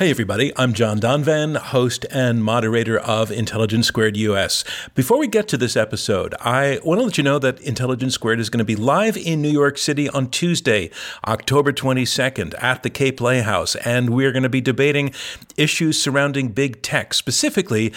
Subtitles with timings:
[0.00, 4.64] Hey everybody, I'm John Donvan, host and moderator of Intelligence Squared US.
[4.94, 8.40] Before we get to this episode, I want to let you know that Intelligence Squared
[8.40, 10.90] is going to be live in New York City on Tuesday,
[11.26, 15.12] October 22nd at the Kaye Playhouse, and we're going to be debating
[15.58, 17.92] issues surrounding big tech, specifically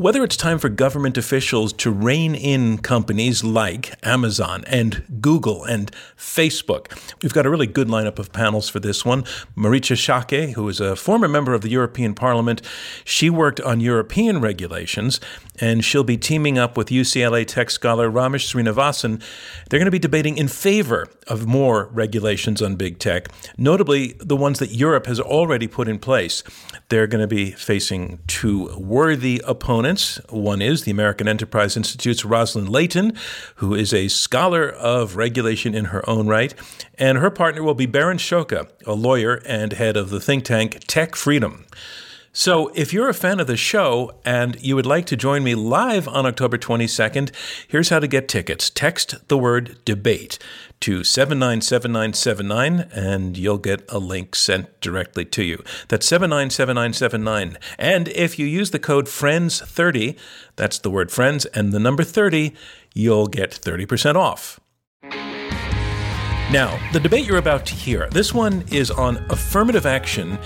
[0.00, 5.92] whether it's time for government officials to rein in companies like Amazon and Google and
[6.16, 6.98] Facebook.
[7.22, 9.24] We've got a really good lineup of panels for this one.
[9.54, 12.62] Marietje Schaake, who is a former member of the European Parliament,
[13.04, 15.20] she worked on European regulations,
[15.60, 19.22] and she'll be teaming up with UCLA tech scholar Ramesh Srinivasan.
[19.68, 24.36] They're going to be debating in favor of more regulations on big tech, notably the
[24.36, 26.42] ones that Europe has already put in place.
[26.88, 29.89] They're going to be facing two worthy opponents.
[30.28, 33.16] One is the American Enterprise Institute's Roslyn Layton,
[33.56, 36.54] who is a scholar of regulation in her own right,
[36.98, 40.80] and her partner will be Berin Szoka, a lawyer and head of the think tank
[40.86, 41.66] Tech Freedom.
[42.32, 45.56] So, if you're a fan of the show and you would like to join me
[45.56, 47.32] live on October 22nd,
[47.66, 48.70] here's how to get tickets.
[48.70, 50.38] Text the word debate
[50.78, 55.64] to 797979 and you'll get a link sent directly to you.
[55.88, 57.58] That's 797979.
[57.80, 60.16] And if you use the code FRIENDS30,
[60.54, 62.54] that's the word friends and the number 30,
[62.94, 64.60] you'll get 30% off.
[66.52, 70.36] Now, the debate you're about to hear, this one is on affirmative action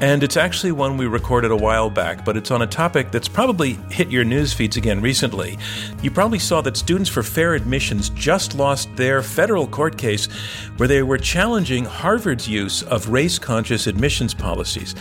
[0.00, 3.28] and it's actually one we recorded a while back, but it's on a topic that's
[3.28, 5.58] probably hit your news feeds again recently.
[6.02, 10.26] You probably saw that Students for Fair Admissions just lost their federal court case
[10.76, 14.94] where they were challenging Harvard's use of race conscious admissions policies.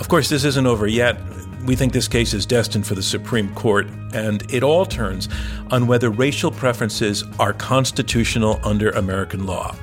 [0.00, 1.20] Of course, this isn't over yet.
[1.64, 5.28] We think this case is destined for the Supreme Court, and it all turns
[5.70, 9.76] on whether racial preferences are constitutional under American law.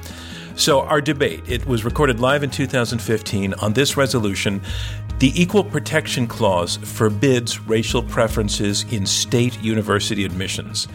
[0.57, 4.59] So, our debate, it was recorded live in 2015 on this resolution.
[5.19, 10.88] The Equal Protection Clause forbids racial preferences in state university admissions.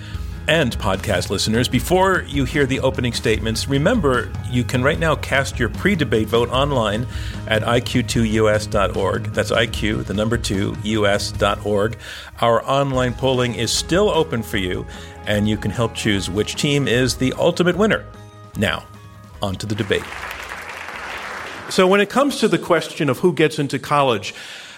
[0.49, 5.61] And podcast listeners, before you hear the opening statements, remember you can right now cast
[5.61, 7.07] your pre debate vote online
[7.47, 9.25] at iq2us.org.
[9.27, 11.99] That's IQ, the number two, us.org.
[12.41, 14.85] Our online polling is still open for you,
[15.25, 18.05] and you can help choose which team is the ultimate winner.
[18.57, 18.83] Now,
[19.43, 20.05] onto the debate.
[21.69, 24.35] So, when it comes to the question of who gets into college,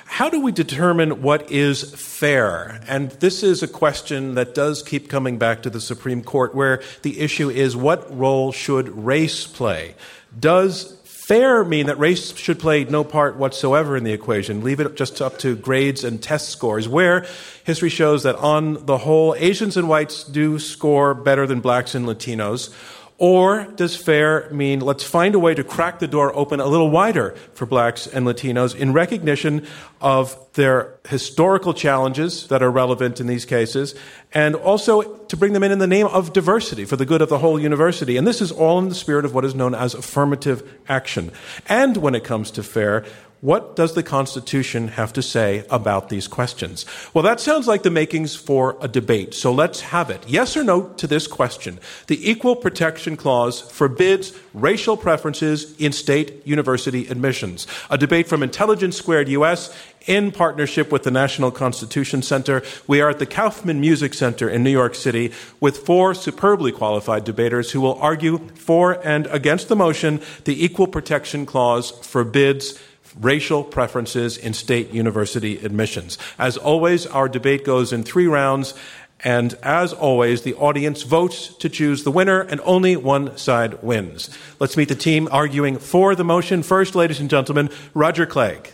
[0.07, 2.81] how do we determine what is fair?
[2.87, 6.83] And this is a question that does keep coming back to the Supreme Court, where
[7.03, 9.97] the issue is what role should race play?
[10.39, 14.63] Does fair mean that race should play no part whatsoever in the equation?
[14.63, 17.27] Leave it just up to grades and test scores, where
[17.65, 22.07] history shows that on the whole, Asians and whites do score better than blacks and
[22.07, 22.73] Latinos.
[23.17, 26.91] Or does fair mean let's find a way to crack the door open a little
[26.91, 29.67] wider for blacks and Latinos in recognition
[30.01, 33.95] of their historical challenges that are relevant in these cases,
[34.33, 37.29] and also to bring them in in the name of diversity for the good of
[37.29, 38.17] the whole university.
[38.17, 41.31] And this is all in the spirit of what is known as affirmative action.
[41.69, 43.05] And when it comes to fair,
[43.45, 46.87] what does the Constitution have to say about these questions?
[47.13, 49.35] Well, that sounds like the makings for a debate.
[49.35, 50.25] So let's have it.
[50.27, 51.79] Yes or no to this question.
[52.07, 57.67] The Equal Protection Clause forbids racial preferences in state university admissions.
[57.91, 59.77] A debate from Intelligence Squared US
[60.07, 62.63] in partnership with the National Constitution Center.
[62.87, 67.25] We are at the Kaufman Music Center in New York City with four superbly qualified
[67.25, 72.79] debaters who will argue for and against the motion the Equal Protection Clause forbids
[73.21, 76.19] racial preferences in state university admissions.
[76.39, 78.75] As always, our debate goes in three rounds.
[79.21, 84.29] And as always, the audience votes to choose the winner, and only one side wins.
[84.61, 86.63] Let's meet the team arguing for the motion.
[86.63, 88.71] First, ladies and gentlemen, Roger Clegg.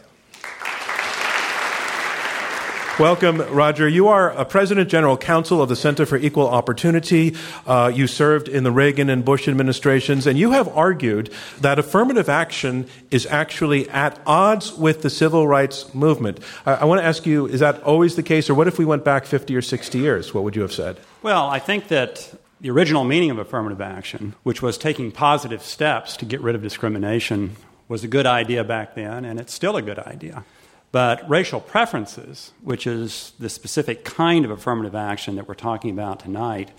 [3.00, 3.88] Welcome, Roger.
[3.88, 7.34] You are a President General Counsel of the Center for Equal Opportunity.
[7.66, 11.32] Uh, you served in the Reagan and Bush administrations, and you have argued
[11.62, 16.40] that affirmative action is actually at odds with the civil rights movement.
[16.66, 18.84] I, I want to ask you is that always the case, or what if we
[18.84, 20.34] went back 50 or 60 years?
[20.34, 21.00] What would you have said?
[21.22, 26.18] Well, I think that the original meaning of affirmative action, which was taking positive steps
[26.18, 27.56] to get rid of discrimination,
[27.88, 30.44] was a good idea back then, and it's still a good idea.
[30.92, 36.20] But racial preferences, which is the specific kind of affirmative action that we're talking about
[36.20, 36.70] tonight,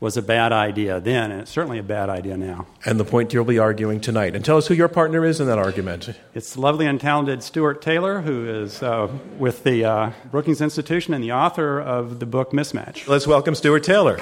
[0.00, 2.66] was a bad idea then, and it's certainly a bad idea now.
[2.84, 4.36] And the point you'll be arguing tonight.
[4.36, 6.10] And tell us who your partner is in that argument.
[6.34, 11.22] It's lovely and talented Stuart Taylor, who is uh, with the uh, Brookings Institution and
[11.22, 13.08] the author of the book Mismatch.
[13.08, 14.20] Let's welcome Stuart Taylor.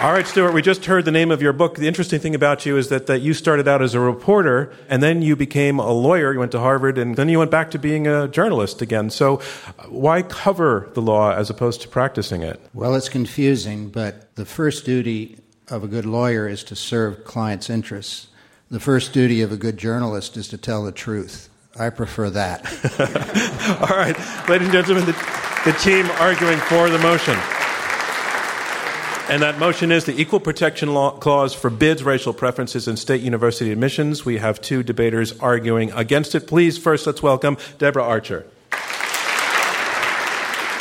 [0.00, 1.74] All right, Stuart, we just heard the name of your book.
[1.74, 5.02] The interesting thing about you is that, that you started out as a reporter and
[5.02, 6.32] then you became a lawyer.
[6.32, 9.10] You went to Harvard and then you went back to being a journalist again.
[9.10, 9.42] So,
[9.78, 12.58] uh, why cover the law as opposed to practicing it?
[12.72, 15.36] Well, it's confusing, but the first duty
[15.68, 18.28] of a good lawyer is to serve clients' interests.
[18.70, 21.50] The first duty of a good journalist is to tell the truth.
[21.78, 22.64] I prefer that.
[23.90, 24.16] All right,
[24.48, 25.12] ladies and gentlemen, the,
[25.66, 27.38] the team arguing for the motion.
[29.30, 33.70] And that motion is the Equal Protection Law Clause forbids racial preferences in state university
[33.70, 34.24] admissions.
[34.24, 36.48] We have two debaters arguing against it.
[36.48, 38.44] Please, first, let's welcome Deborah Archer.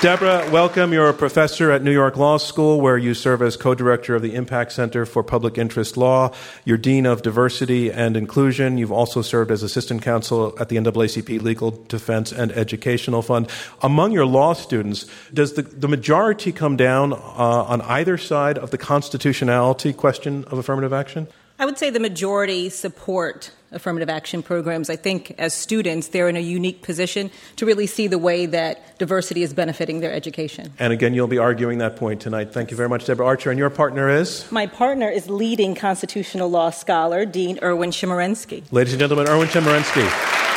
[0.01, 0.93] Deborah, welcome.
[0.93, 4.21] You're a professor at New York Law School, where you serve as co director of
[4.21, 6.31] the Impact Center for Public Interest Law.
[6.63, 8.77] You're Dean of Diversity and Inclusion.
[8.77, 13.49] You've also served as assistant counsel at the NAACP Legal Defense and Educational Fund.
[13.81, 18.71] Among your law students, does the, the majority come down uh, on either side of
[18.71, 21.27] the constitutionality question of affirmative action?
[21.61, 24.89] I would say the majority support affirmative action programs.
[24.89, 28.97] I think as students, they're in a unique position to really see the way that
[28.97, 30.71] diversity is benefiting their education.
[30.79, 32.53] And again, you'll be arguing that point tonight.
[32.53, 33.49] Thank you very much, Deborah Archer.
[33.51, 34.49] And your partner is?
[34.51, 38.63] My partner is leading constitutional law scholar, Dean Erwin Chemerinsky.
[38.71, 40.48] Ladies and gentlemen, Erwin Chemerinsky.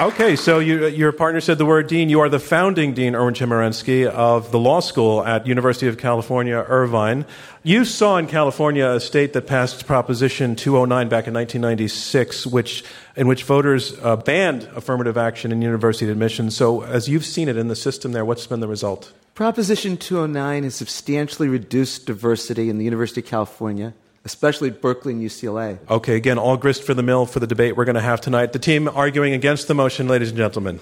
[0.00, 2.08] Okay, so you, your partner said the word dean.
[2.08, 6.56] You are the founding dean, Erwin Chemerinsky, of the law school at University of California,
[6.56, 7.24] Irvine.
[7.62, 12.82] You saw in California a state that passed Proposition 209 back in 1996, which,
[13.14, 16.56] in which voters uh, banned affirmative action in university admissions.
[16.56, 19.12] So, as you've seen it in the system there, what's been the result?
[19.36, 25.78] Proposition 209 has substantially reduced diversity in the University of California especially Berkeley and UCLA.
[25.90, 28.52] Okay, again, all grist for the mill for the debate we're going to have tonight.
[28.52, 30.80] The team arguing against the motion, ladies and gentlemen.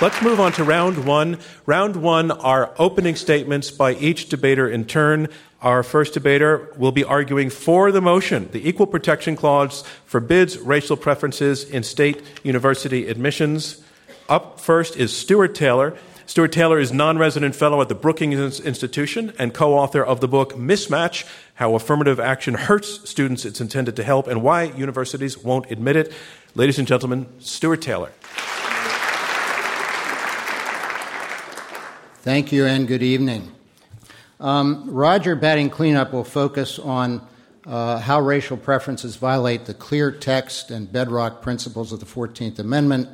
[0.00, 1.38] Let's move on to round one.
[1.64, 5.28] Round one are opening statements by each debater in turn.
[5.60, 8.48] Our first debater will be arguing for the motion.
[8.50, 13.80] The Equal Protection Clause forbids racial preferences in state university admissions.
[14.28, 15.96] Up first is Stuart Taylor.
[16.26, 20.28] Stuart Taylor is non resident fellow at the Brookings Institution and co author of the
[20.28, 25.70] book Mismatch How Affirmative Action Hurts Students It's Intended to Help and Why Universities Won't
[25.70, 26.12] Admit It.
[26.54, 28.12] Ladies and gentlemen, Stuart Taylor.
[32.22, 33.50] Thank you and good evening.
[34.38, 37.26] Um, Roger Batting Cleanup will focus on
[37.66, 43.08] uh, how racial preferences violate the clear text and bedrock principles of the 14th Amendment.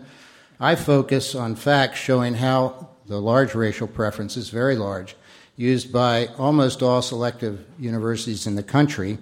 [0.61, 5.17] I focus on facts showing how the large racial preferences, very large,
[5.57, 9.19] used by almost all selective universities in the country,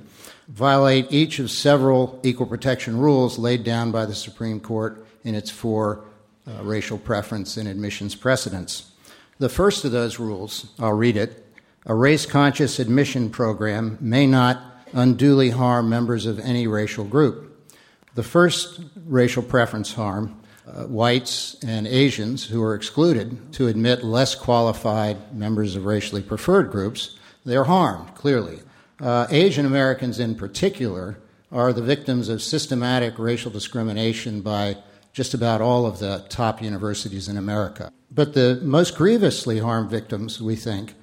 [0.48, 5.50] violate each of several equal protection rules laid down by the Supreme Court in its
[5.50, 6.04] four
[6.46, 8.90] uh, racial preference and admissions precedents.
[9.38, 11.42] The first of those rules, I'll read it
[11.88, 14.60] a race conscious admission program may not
[14.92, 17.70] unduly harm members of any racial group.
[18.16, 24.34] The first racial preference harm uh, whites and Asians who are excluded to admit less
[24.34, 28.60] qualified members of racially preferred groups, they're harmed, clearly.
[29.00, 31.18] Uh, Asian Americans, in particular,
[31.52, 34.76] are the victims of systematic racial discrimination by
[35.12, 37.92] just about all of the top universities in America.
[38.10, 40.94] But the most grievously harmed victims, we think,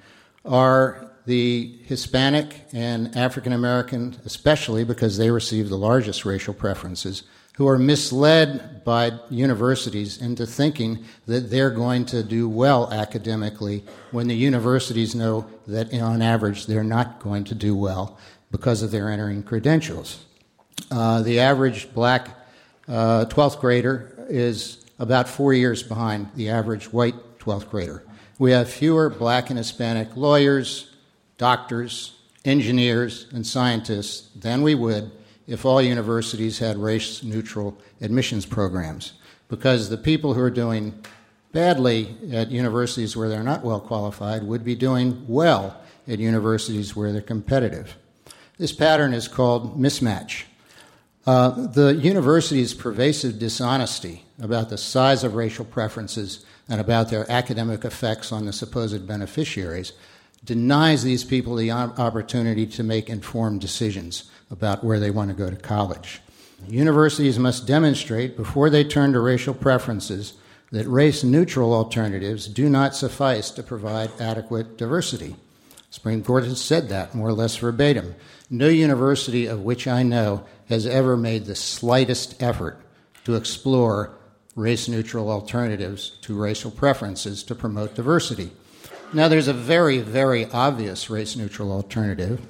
[0.44, 7.22] are the Hispanic and African American, especially because they receive the largest racial preferences,
[7.56, 14.26] who are misled by universities into thinking that they're going to do well academically when
[14.26, 18.18] the universities know that on average they're not going to do well
[18.50, 20.24] because of their entering credentials.
[20.90, 22.28] Uh, the average black
[22.88, 28.02] uh, 12th grader is about four years behind the average white 12th grader.
[28.38, 30.92] We have fewer black and Hispanic lawyers,
[31.38, 35.10] doctors, engineers, and scientists than we would
[35.46, 39.14] if all universities had race neutral admissions programs.
[39.48, 40.94] Because the people who are doing
[41.52, 47.12] badly at universities where they're not well qualified would be doing well at universities where
[47.12, 47.96] they're competitive.
[48.58, 50.44] This pattern is called mismatch.
[51.26, 57.84] Uh, the university's pervasive dishonesty about the size of racial preferences and about their academic
[57.84, 59.92] effects on the supposed beneficiaries
[60.44, 65.50] denies these people the opportunity to make informed decisions about where they want to go
[65.50, 66.20] to college.
[66.68, 70.34] Universities must demonstrate before they turn to racial preferences
[70.72, 75.36] that race neutral alternatives do not suffice to provide adequate diversity.
[75.90, 78.14] Supreme Court has said that more or less verbatim.
[78.50, 82.80] No university of which I know has ever made the slightest effort
[83.24, 84.16] to explore
[84.56, 88.50] race neutral alternatives to racial preferences to promote diversity.
[89.12, 92.40] Now, there's a very, very obvious race neutral alternative,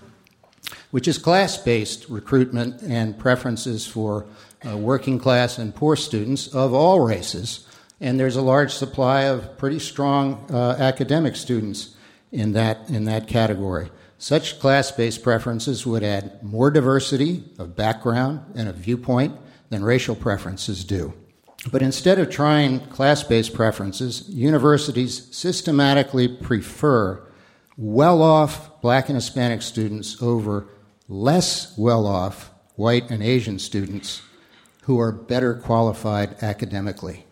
[0.90, 4.26] which is class based recruitment and preferences for
[4.66, 7.66] uh, working class and poor students of all races.
[8.00, 11.96] And there's a large supply of pretty strong uh, academic students
[12.32, 13.90] in that, in that category.
[14.18, 19.38] Such class based preferences would add more diversity of background and of viewpoint
[19.70, 21.12] than racial preferences do.
[21.70, 27.22] But instead of trying class based preferences, universities systematically prefer
[27.76, 30.66] well off black and Hispanic students over
[31.08, 34.22] less well off white and Asian students
[34.82, 37.24] who are better qualified academically.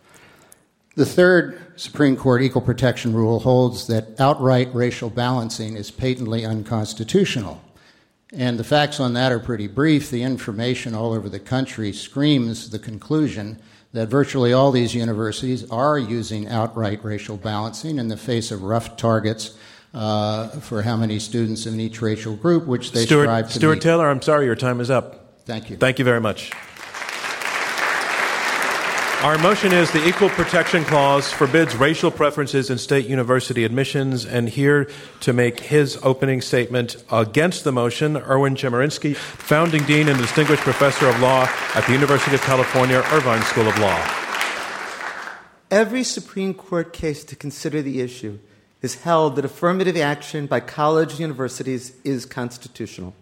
[0.95, 7.61] The third Supreme Court equal protection rule holds that outright racial balancing is patently unconstitutional.
[8.31, 10.09] And the facts on that are pretty brief.
[10.09, 13.59] The information all over the country screams the conclusion
[13.91, 18.97] that virtually all these universities are using outright racial balancing in the face of rough
[18.97, 19.55] targets
[19.93, 23.75] uh, for how many students in each racial group, which they Stuart, strive to Stuart
[23.75, 23.81] meet.
[23.81, 25.41] Taylor, I'm sorry, your time is up.
[25.45, 25.77] Thank you.
[25.77, 26.51] Thank you very much.
[29.23, 34.25] Our motion is the Equal Protection Clause forbids racial preferences in state university admissions.
[34.25, 34.89] And here
[35.21, 41.07] to make his opening statement against the motion, Erwin Chemerinsky, founding dean and distinguished professor
[41.07, 43.97] of law at the University of California, Irvine School of Law.
[45.71, 48.39] Every Supreme Court case to consider the issue
[48.83, 53.15] has held that affirmative action by college and universities is constitutional.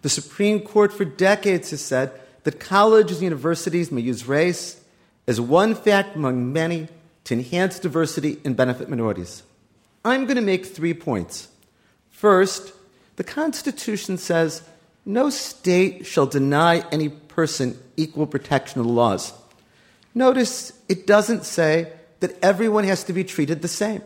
[0.00, 2.12] The Supreme Court for decades has said
[2.44, 4.80] that colleges and universities may use race
[5.26, 6.88] as one fact among many
[7.24, 9.42] to enhance diversity and benefit minorities.
[10.04, 11.48] I'm going to make three points.
[12.10, 12.72] First,
[13.16, 14.62] the Constitution says
[15.04, 19.32] no state shall deny any person equal protection of the laws.
[20.14, 24.02] Notice it doesn't say that everyone has to be treated the same.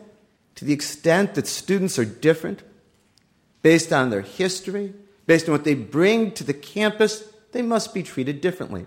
[0.57, 2.63] To the extent that students are different,
[3.63, 4.95] based on their history,
[5.27, 8.87] based on what they bring to the campus, they must be treated differently.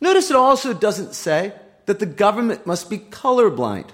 [0.00, 1.52] Notice it also doesn't say
[1.86, 3.90] that the government must be colorblind.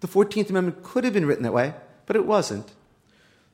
[0.00, 1.74] The 14th Amendment could have been written that way,
[2.06, 2.72] but it wasn't.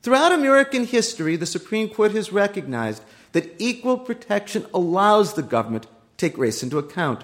[0.01, 5.89] Throughout American history, the Supreme Court has recognized that equal protection allows the government to
[6.17, 7.23] take race into account.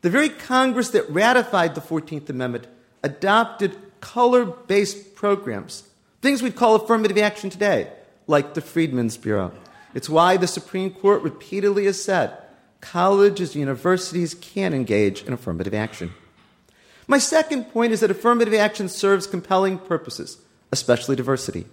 [0.00, 2.66] The very Congress that ratified the 14th Amendment
[3.02, 5.84] adopted color based programs,
[6.22, 7.92] things we'd call affirmative action today,
[8.26, 9.52] like the Freedmen's Bureau.
[9.94, 12.36] It's why the Supreme Court repeatedly has said
[12.80, 16.12] colleges and universities can engage in affirmative action.
[17.06, 20.38] My second point is that affirmative action serves compelling purposes,
[20.72, 21.66] especially diversity.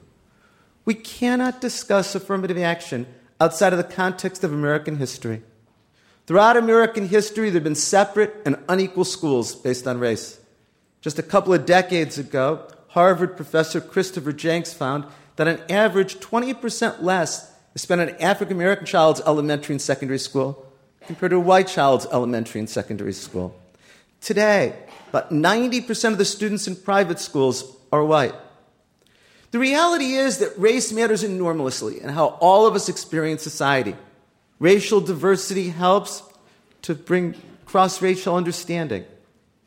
[0.84, 3.08] We cannot discuss affirmative action
[3.40, 5.44] outside of the context of American history.
[6.26, 10.40] Throughout American history, there have been separate and unequal schools based on race.
[11.08, 15.06] Just a couple of decades ago, Harvard professor Christopher Jencks found
[15.38, 20.20] that on average, 20% less is spent on an African American child's elementary and secondary
[20.20, 20.70] school
[21.06, 23.58] compared to a white child's elementary and secondary school.
[24.20, 24.76] Today,
[25.08, 28.36] about 90% of the students in private schools are white.
[29.52, 33.96] The reality is that race matters enormously in how all of us experience society.
[34.60, 36.22] Racial diversity helps
[36.82, 37.34] to bring
[37.66, 39.06] cross racial understanding,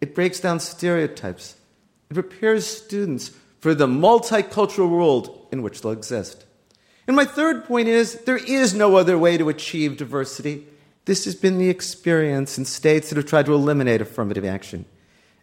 [0.00, 1.56] it breaks down stereotypes,
[2.10, 3.30] it prepares students
[3.60, 6.44] for the multicultural world in which they'll exist.
[7.06, 10.66] And my third point is there is no other way to achieve diversity
[11.10, 14.84] this has been the experience in states that have tried to eliminate affirmative action.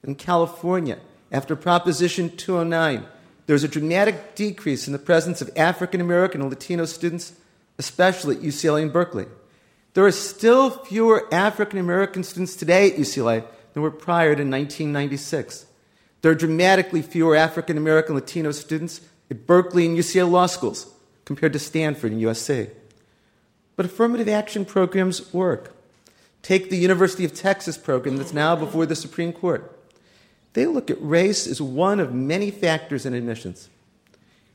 [0.02, 1.00] In California,
[1.32, 3.06] after Proposition 209,
[3.48, 7.34] there was a dramatic decrease in the presence of African American and Latino students,
[7.78, 9.26] especially at UCLA and Berkeley.
[9.94, 13.44] There are still fewer African American students today at UCLA
[13.78, 15.68] than were prior to 1996.
[16.24, 20.92] There are dramatically fewer African American Latino students at Berkeley and UCLA law schools
[21.26, 22.72] compared to Stanford and USC.
[23.76, 25.76] But affirmative action programs work.
[26.42, 29.80] Take the University of Texas program that's now before the Supreme Court.
[30.54, 33.70] They look at race as one of many factors in admissions.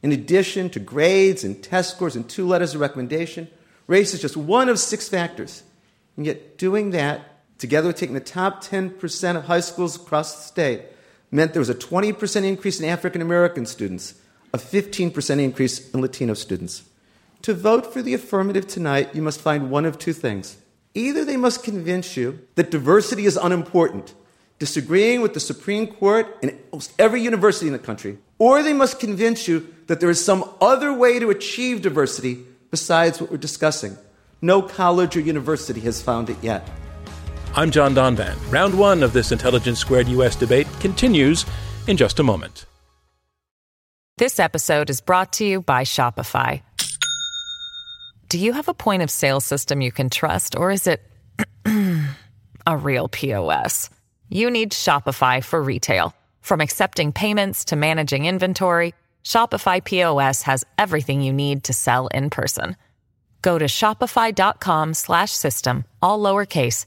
[0.03, 3.47] In addition to grades and test scores and two letters of recommendation,
[3.87, 5.63] race is just one of six factors.
[6.17, 7.32] And yet, doing that,
[7.63, 10.83] together taking the top 10% of high schools across the state,
[11.31, 14.15] meant there was a 20% increase in African American students,
[14.53, 16.83] a 15% increase in Latino students.
[17.43, 20.57] To vote for the affirmative tonight, you must find one of two things.
[20.95, 24.13] Either they must convince you that diversity is unimportant,
[24.59, 28.99] disagreeing with the Supreme Court and almost every university in the country, or they must
[28.99, 33.97] convince you that there is some other way to achieve diversity besides what we're discussing.
[34.41, 36.69] No college or university has found it yet.
[37.55, 38.35] I'm John Donvan.
[38.51, 41.45] Round one of this Intelligence Squared US debate continues
[41.87, 42.65] in just a moment.
[44.17, 46.63] This episode is brought to you by Shopify.
[48.31, 51.03] Do you have a point of sale system you can trust, or is it
[52.67, 53.91] a real POS?
[54.31, 56.17] You need Shopify for retail.
[56.41, 58.95] From accepting payments to managing inventory,
[59.25, 62.77] Shopify POS has everything you need to sell in person.
[63.43, 66.87] Go to shopify.com/system all lowercase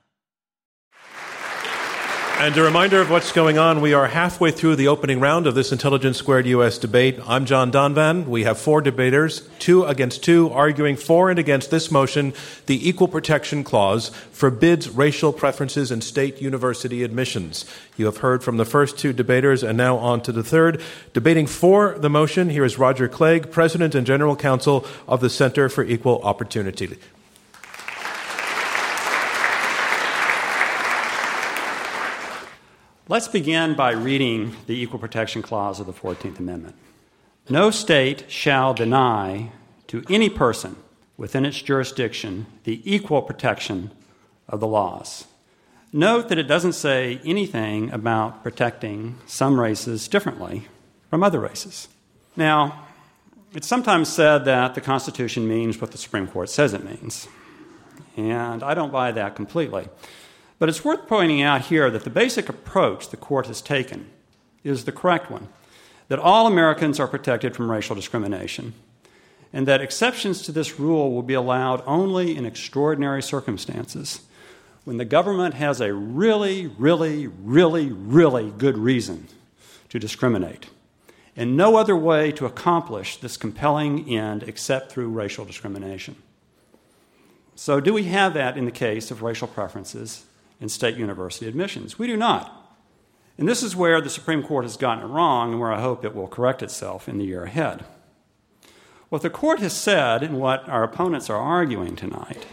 [2.39, 3.81] And a reminder of what's going on.
[3.81, 7.19] We are halfway through the opening round of this Intelligence Squared US debate.
[7.27, 8.25] I'm John Donvan.
[8.25, 12.33] We have four debaters, two against two, arguing for and against this motion.
[12.65, 17.65] The Equal Protection Clause forbids racial preferences in state university admissions.
[17.95, 20.81] You have heard from the first two debaters, and now on to the third.
[21.13, 25.69] Debating for the motion, here is Roger Clegg, President and General Counsel of the Center
[25.69, 26.97] for Equal Opportunity.
[33.11, 36.77] Let's begin by reading the Equal Protection Clause of the 14th Amendment.
[37.49, 39.51] No state shall deny
[39.87, 40.77] to any person
[41.17, 43.91] within its jurisdiction the equal protection
[44.47, 45.25] of the laws.
[45.91, 50.69] Note that it doesn't say anything about protecting some races differently
[51.09, 51.89] from other races.
[52.37, 52.85] Now,
[53.53, 57.27] it's sometimes said that the Constitution means what the Supreme Court says it means,
[58.15, 59.89] and I don't buy that completely.
[60.61, 64.05] But it's worth pointing out here that the basic approach the court has taken
[64.63, 65.47] is the correct one
[66.07, 68.75] that all Americans are protected from racial discrimination,
[69.51, 74.21] and that exceptions to this rule will be allowed only in extraordinary circumstances
[74.83, 79.29] when the government has a really, really, really, really good reason
[79.89, 80.67] to discriminate,
[81.35, 86.17] and no other way to accomplish this compelling end except through racial discrimination.
[87.55, 90.25] So, do we have that in the case of racial preferences
[90.61, 91.99] in state university admissions.
[91.99, 92.57] We do not.
[93.37, 96.05] And this is where the Supreme Court has gotten it wrong and where I hope
[96.05, 97.83] it will correct itself in the year ahead.
[99.09, 102.45] What the court has said, and what our opponents are arguing tonight,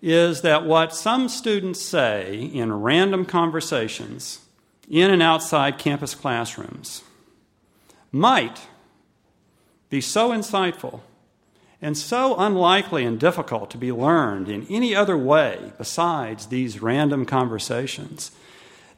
[0.00, 4.40] is that what some students say in random conversations
[4.88, 7.02] in and outside campus classrooms
[8.12, 8.68] might
[9.88, 11.00] be so insightful
[11.82, 17.26] and so unlikely and difficult to be learned in any other way besides these random
[17.26, 18.30] conversations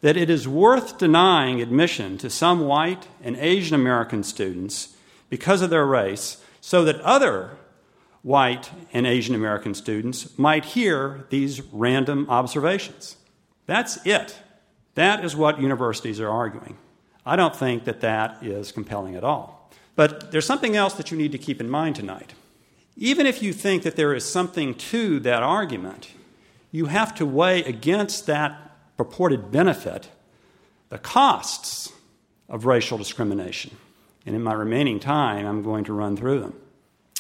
[0.03, 4.95] that it is worth denying admission to some white and Asian American students
[5.31, 7.57] because of their race so that other
[8.21, 13.17] white and Asian American students might hear these random observations.
[13.65, 14.39] That's it.
[14.95, 16.77] That is what universities are arguing.
[17.25, 19.71] I don't think that that is compelling at all.
[19.97, 22.35] But there's something else that you need to keep in mind tonight.
[22.97, 26.11] Even if you think that there is something to that argument,
[26.71, 30.09] you have to weigh against that purported benefit
[30.91, 31.93] the costs
[32.49, 33.77] of racial discrimination.
[34.27, 36.55] And in my remaining time, I'm going to run through them.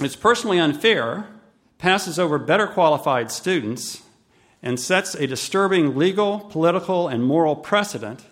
[0.00, 1.26] It's personally unfair,
[1.78, 4.02] passes over better qualified students,
[4.62, 8.24] and sets a disturbing legal, political, and moral precedent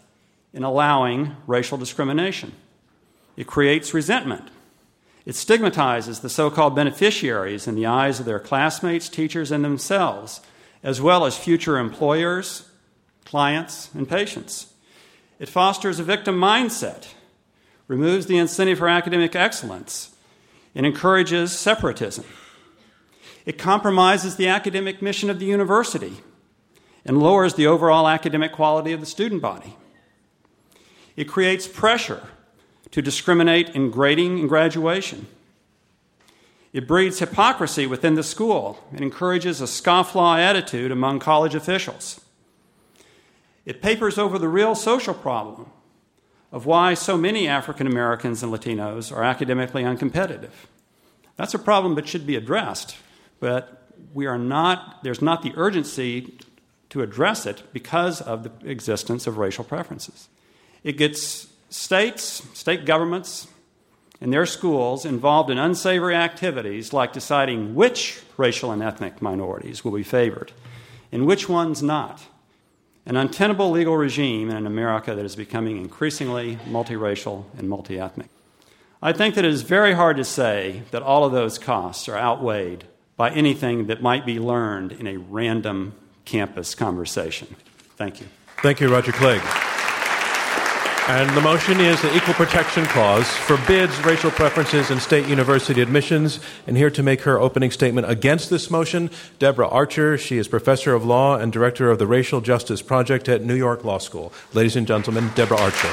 [0.53, 2.53] in allowing racial discrimination.
[3.37, 4.49] It creates resentment
[5.25, 10.41] it stigmatizes the so called beneficiaries in the eyes of their classmates, teachers, and themselves,
[10.83, 12.69] as well as future employers,
[13.25, 14.73] clients, and patients.
[15.39, 17.09] It fosters a victim mindset,
[17.87, 20.15] removes the incentive for academic excellence,
[20.75, 22.25] and encourages separatism.
[23.45, 26.19] It compromises the academic mission of the university
[27.05, 29.77] and lowers the overall academic quality of the student body.
[31.17, 32.23] It creates pressure
[32.93, 35.27] to discriminate in grading and graduation.
[36.73, 42.21] It breeds hypocrisy within the school and encourages a scofflaw attitude among college officials.
[43.67, 45.71] It papers over the real social problem
[46.51, 50.53] of why so many African Americans and Latinos are academically uncompetitive.
[51.37, 52.97] That's a problem that should be addressed,
[53.41, 56.35] but we are not, there's not the urgency
[56.91, 60.29] to address it because of the existence of racial preferences.
[60.85, 63.49] It gets states, state governments,
[64.21, 69.93] and their schools involved in unsavory activities like deciding which racial and ethnic minorities will
[69.93, 70.53] be favored
[71.11, 72.23] and which ones not.
[73.05, 78.29] an untenable legal regime in an America that is becoming increasingly multiracial and multiethnic.
[79.03, 82.17] I think that it is very hard to say that all of those costs are
[82.17, 82.85] outweighed
[83.17, 87.57] by anything that might be learned in a random campus conversation.
[87.97, 88.29] Thank you.
[88.59, 89.41] Thank you, Roger Clegg.
[91.09, 96.39] And the motion is the Equal Protection Clause forbids racial preferences in state university admissions.
[96.69, 99.11] And here to make her opening statement against this motion,
[99.41, 100.17] Deborah Archer.
[100.17, 103.83] She is professor of law and director of the Racial Justice Project at New York
[103.85, 104.33] Law School.
[104.53, 105.93] Ladies and gentlemen, Deborah Archer.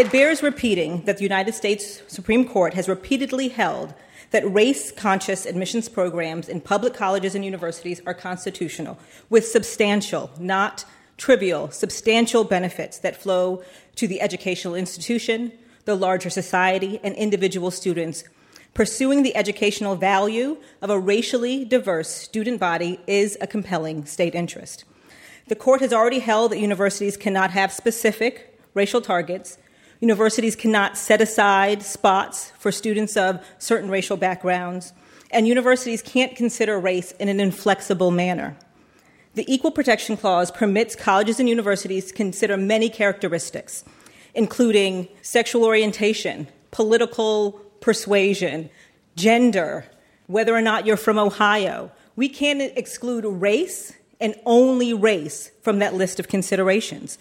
[0.00, 3.94] It bears repeating that the United States Supreme Court has repeatedly held
[4.30, 8.96] that race conscious admissions programs in public colleges and universities are constitutional,
[9.28, 10.84] with substantial, not
[11.20, 13.62] trivial, substantial benefits that flow
[13.94, 15.52] to the educational institution,
[15.84, 18.24] the larger society, and individual students.
[18.72, 24.84] Pursuing the educational value of a racially diverse student body is a compelling state interest.
[25.48, 29.58] The court has already held that universities cannot have specific racial targets.
[30.00, 34.94] Universities cannot set aside spots for students of certain racial backgrounds.
[35.30, 38.56] And universities can't consider race in an inflexible manner.
[39.34, 43.84] The Equal Protection Clause permits colleges and universities to consider many characteristics,
[44.34, 48.70] including sexual orientation, political persuasion,
[49.14, 49.84] gender,
[50.26, 51.92] whether or not you're from Ohio.
[52.16, 57.16] We can't exclude race and only race from that list of considerations.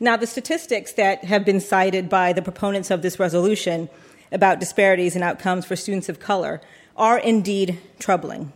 [0.00, 3.88] Now, the statistics that have been cited by the proponents of this resolution
[4.32, 6.60] about disparities in outcomes for students of color
[6.96, 8.52] are indeed troubling.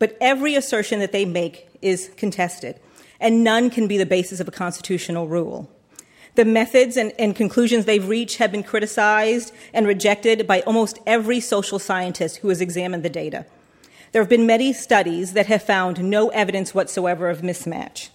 [0.00, 2.80] But every assertion that they make is contested,
[3.20, 5.70] and none can be the basis of a constitutional rule.
[6.36, 11.38] The methods and, and, conclusions they've reached have been criticized and rejected by almost every
[11.38, 13.44] social scientist who has examined the data.
[14.12, 18.08] There have been many studies that have found no evidence whatsoever of mismatch.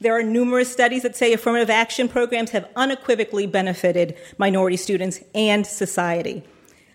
[0.00, 5.66] There are numerous studies that say affirmative action programs have unequivocally benefited minority students and
[5.66, 6.44] society.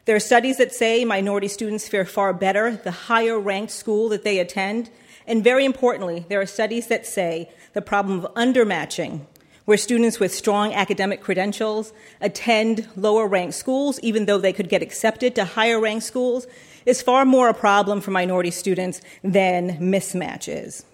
[0.05, 4.23] There are studies that say minority students fare far better the higher ranked school that
[4.23, 4.89] they attend.
[5.27, 9.21] And very importantly, there are studies that say the problem of undermatching,
[9.65, 14.81] where students with strong academic credentials attend lower ranked schools, even though they could get
[14.81, 16.47] accepted to higher ranked schools,
[16.85, 20.85] is far more a problem for minority students than mismatch is.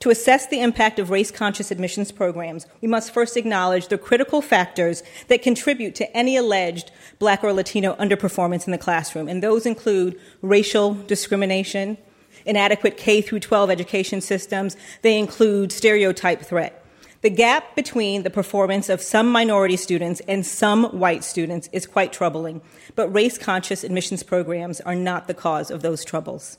[0.00, 4.42] To assess the impact of race conscious admissions programs, we must first acknowledge the critical
[4.42, 9.66] factors that contribute to any alleged black or Latino underperformance in the classroom, and those
[9.66, 11.96] include racial discrimination,
[12.44, 16.84] inadequate K through 12 education systems, they include stereotype threat.
[17.22, 22.12] The gap between the performance of some minority students and some white students is quite
[22.12, 22.60] troubling,
[22.96, 26.58] but race conscious admissions programs are not the cause of those troubles.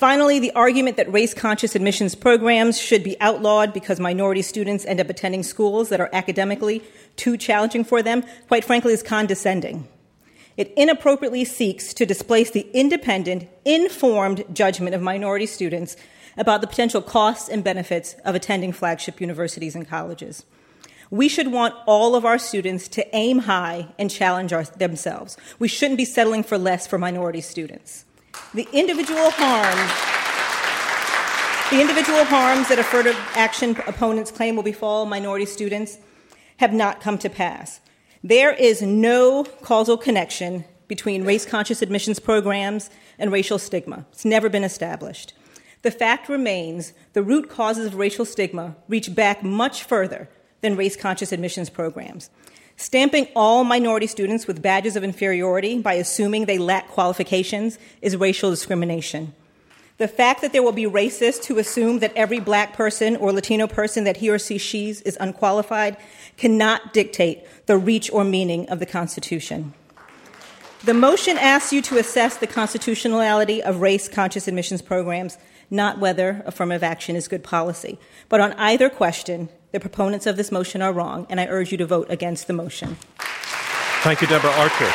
[0.00, 4.98] Finally, the argument that race conscious admissions programs should be outlawed because minority students end
[4.98, 6.82] up attending schools that are academically
[7.16, 9.86] too challenging for them, quite frankly, is condescending.
[10.56, 15.98] It inappropriately seeks to displace the independent, informed judgment of minority students
[16.34, 20.46] about the potential costs and benefits of attending flagship universities and colleges.
[21.10, 25.36] We should want all of our students to aim high and challenge our, themselves.
[25.58, 28.06] We shouldn't be settling for less for minority students.
[28.52, 29.92] The individual harms,
[31.70, 35.98] the individual harms that affirmative action opponents claim will befall minority students
[36.56, 37.78] have not come to pass.
[38.24, 44.04] There is no causal connection between race conscious admissions programs and racial stigma.
[44.10, 45.32] It's never been established.
[45.82, 50.28] The fact remains the root causes of racial stigma reach back much further
[50.60, 52.30] than race conscious admissions programs.
[52.80, 58.48] Stamping all minority students with badges of inferiority by assuming they lack qualifications is racial
[58.48, 59.34] discrimination.
[59.98, 63.66] The fact that there will be racists who assume that every black person or Latino
[63.66, 65.98] person that he or she sees is unqualified
[66.38, 69.74] cannot dictate the reach or meaning of the Constitution.
[70.82, 75.36] The motion asks you to assess the constitutionality of race conscious admissions programs,
[75.68, 77.98] not whether affirmative action is good policy.
[78.30, 81.78] But on either question, the proponents of this motion are wrong, and I urge you
[81.78, 82.96] to vote against the motion.
[84.02, 84.90] Thank you, Deborah Archer.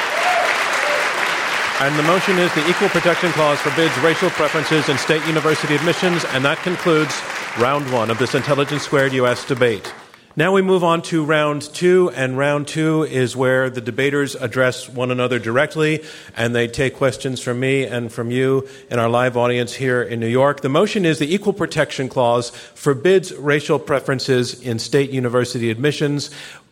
[1.82, 6.24] And the motion is the Equal Protection Clause forbids racial preferences in state university admissions,
[6.26, 7.22] and that concludes
[7.60, 9.94] round one of this Intelligence Squared US debate.
[10.38, 14.90] Now we move on to round two, and round two is where the debaters address
[14.90, 16.04] one another directly,
[16.36, 20.20] and they take questions from me and from you in our live audience here in
[20.20, 20.60] New York.
[20.60, 26.32] The motion is the Equal Protection Clause forbids racial preferences in state university admissions.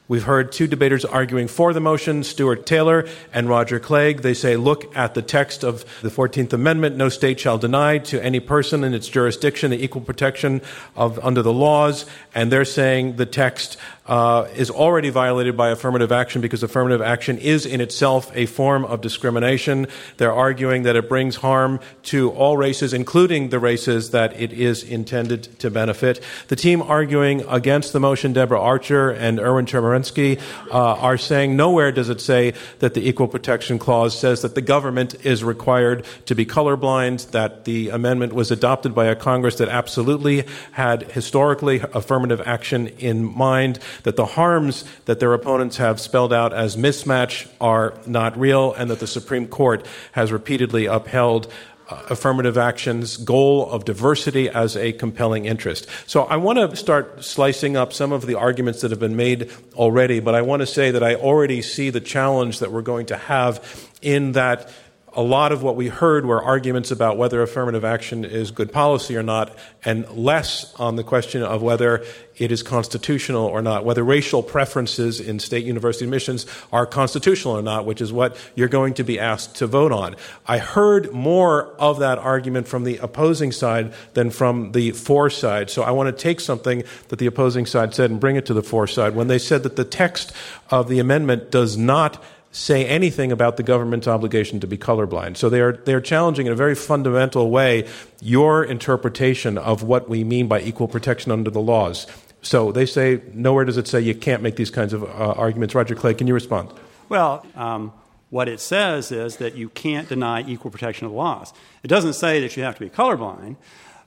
[0.09, 4.21] We've heard two debaters arguing for the motion, Stuart Taylor and Roger Clegg.
[4.21, 6.97] They say, look at the text of the 14th Amendment.
[6.97, 10.61] No state shall deny to any person in its jurisdiction the equal protection
[10.97, 12.05] of under the laws.
[12.35, 17.37] And they're saying the text uh, is already violated by affirmative action because affirmative action
[17.37, 19.87] is in itself a form of discrimination.
[20.17, 24.83] They're arguing that it brings harm to all races, including the races that it is
[24.83, 26.21] intended to benefit.
[26.49, 30.39] The team arguing against the motion, Deborah Archer and Erwin Chemerinsky,
[30.69, 34.61] uh, are saying nowhere does it say that the Equal Protection Clause says that the
[34.61, 39.69] government is required to be colorblind, that the amendment was adopted by a Congress that
[39.69, 46.33] absolutely had historically affirmative action in mind that the harms that their opponents have spelled
[46.33, 51.51] out as mismatch are not real, and that the Supreme Court has repeatedly upheld
[51.89, 55.85] uh, affirmative action's goal of diversity as a compelling interest.
[56.07, 59.51] So I want to start slicing up some of the arguments that have been made
[59.75, 63.07] already, but I want to say that I already see the challenge that we're going
[63.07, 64.71] to have in that
[65.15, 69.15] a lot of what we heard were arguments about whether affirmative action is good policy
[69.15, 72.03] or not, and less on the question of whether
[72.37, 77.61] it is constitutional or not, whether racial preferences in state university admissions are constitutional or
[77.61, 80.15] not, which is what you're going to be asked to vote on.
[80.47, 85.69] I heard more of that argument from the opposing side than from the for side.
[85.69, 88.53] So I want to take something that the opposing side said and bring it to
[88.53, 90.33] the for side when they said that the text
[90.71, 92.23] of the amendment does not
[92.53, 95.35] say anything about the government's obligation to be colorblind.
[95.37, 97.87] So they are, they are challenging in a very fundamental way
[98.21, 102.07] your interpretation of what we mean by equal protection under the laws.
[102.43, 105.73] So they say, nowhere does it say you can't make these kinds of uh, arguments.
[105.73, 106.69] Roger Clegg, can you respond?
[107.09, 107.91] Well, um,
[108.29, 111.53] what it says is that you can't deny equal protection of the laws.
[111.83, 113.55] It doesn't say that you have to be colorblind,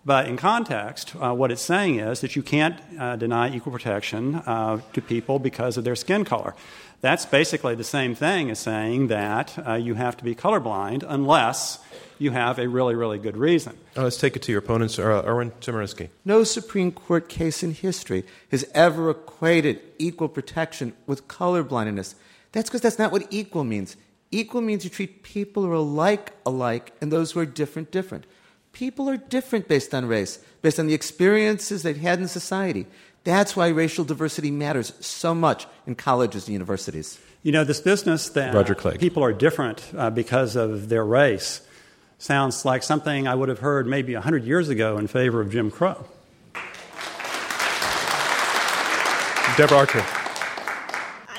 [0.05, 4.37] but in context, uh, what it's saying is that you can't uh, deny equal protection
[4.37, 6.55] uh, to people because of their skin color.
[7.01, 11.79] That's basically the same thing as saying that uh, you have to be colorblind unless
[12.19, 13.77] you have a really, really good reason.
[13.97, 16.09] Oh, let's take it to your opponents, uh, Erwin Chemerinsky.
[16.25, 22.15] No Supreme Court case in history has ever equated equal protection with colorblindness.
[22.53, 23.97] That's because that's not what equal means.
[24.31, 28.25] Equal means you treat people who are alike alike and those who are different different.
[28.73, 32.87] People are different based on race, based on the experiences they've had in society.
[33.27, 37.19] That's why racial diversity matters so much in colleges and universities.
[37.43, 39.01] You know, this business that Roger Clegg.
[39.01, 41.61] people are different uh, because of their race
[42.19, 45.73] sounds like something I would have heard maybe 100 years ago in favor of Jim
[45.73, 46.07] Crow.
[49.57, 50.26] Deborah Archer.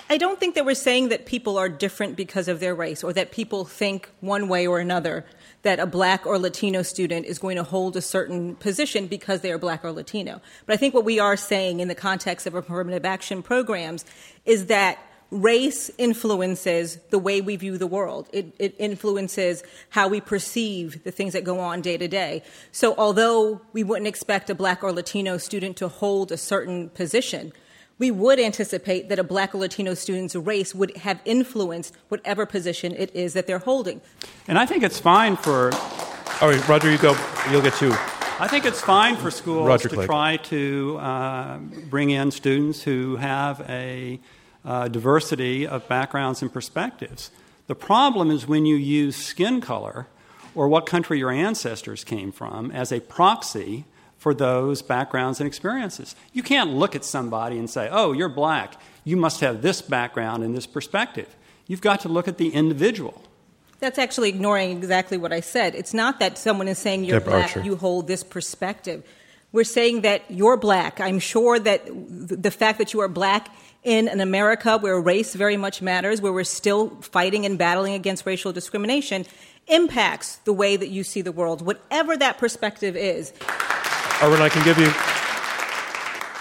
[0.10, 3.12] I don't think that we're saying that people are different because of their race or
[3.14, 5.26] that people think one way or another
[5.64, 9.52] that a black or Latino student is going to hold a certain position because they
[9.52, 10.42] are black or Latino.
[10.66, 14.06] But I think what we are saying in the context of affirmative action programs
[14.46, 14.98] is that
[15.30, 18.30] race influences the way we view the world.
[18.32, 22.44] It, it, influences how we perceive the things that go on day to day.
[22.72, 27.52] So although we wouldn't expect a black or Latino student to hold a certain position,
[28.00, 32.94] we would anticipate that a black or Latino student's race would have influenced whatever position
[32.94, 34.02] it is that they're holding.
[34.48, 35.74] And I think it's fine for.
[36.42, 37.18] All right, Roger, you go.
[37.52, 37.94] You'll get two.
[38.40, 40.08] I think it's fine for schools Roger to Clegg.
[40.08, 41.58] try to uh,
[41.90, 44.20] bring in students who have a
[44.64, 47.32] uh, diversity of backgrounds and perspectives.
[47.66, 50.08] The problem is when you use skin color
[50.54, 53.86] or what country your ancestors came from as a proxy
[54.28, 56.14] for those backgrounds and experiences.
[56.34, 58.74] You can't look at somebody and say, oh, you're black.
[59.06, 61.34] You must have this background and this perspective.
[61.66, 63.22] You've got to look at the individual.
[63.80, 65.76] That's actually ignoring exactly what I said.
[65.76, 67.62] It's not that someone is saying you're Deborah black, Archer.
[67.62, 69.02] you hold this perspective.
[69.54, 71.00] We're saying that you're black.
[71.00, 73.48] I'm sure that the fact that you are black
[73.86, 78.26] in an America where race very much matters, where we're still fighting and battling against
[78.26, 79.26] racial discrimination,
[79.68, 83.32] impacts the way that you see the world, whatever that perspective is.
[84.24, 84.92] Erwin, I can give you.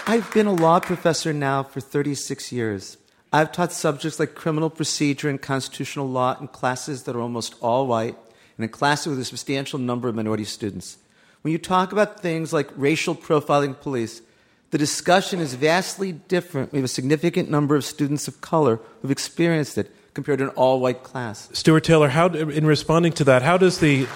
[0.07, 2.97] I've been a law professor now for 36 years.
[3.31, 7.85] I've taught subjects like criminal procedure and constitutional law in classes that are almost all
[7.85, 8.15] white
[8.57, 10.97] and in classes with a substantial number of minority students.
[11.43, 14.23] When you talk about things like racial profiling police,
[14.71, 16.71] the discussion is vastly different.
[16.71, 20.49] We have a significant number of students of color who've experienced it compared to an
[20.55, 21.47] all white class.
[21.53, 24.07] Stuart Taylor, how, in responding to that, how does the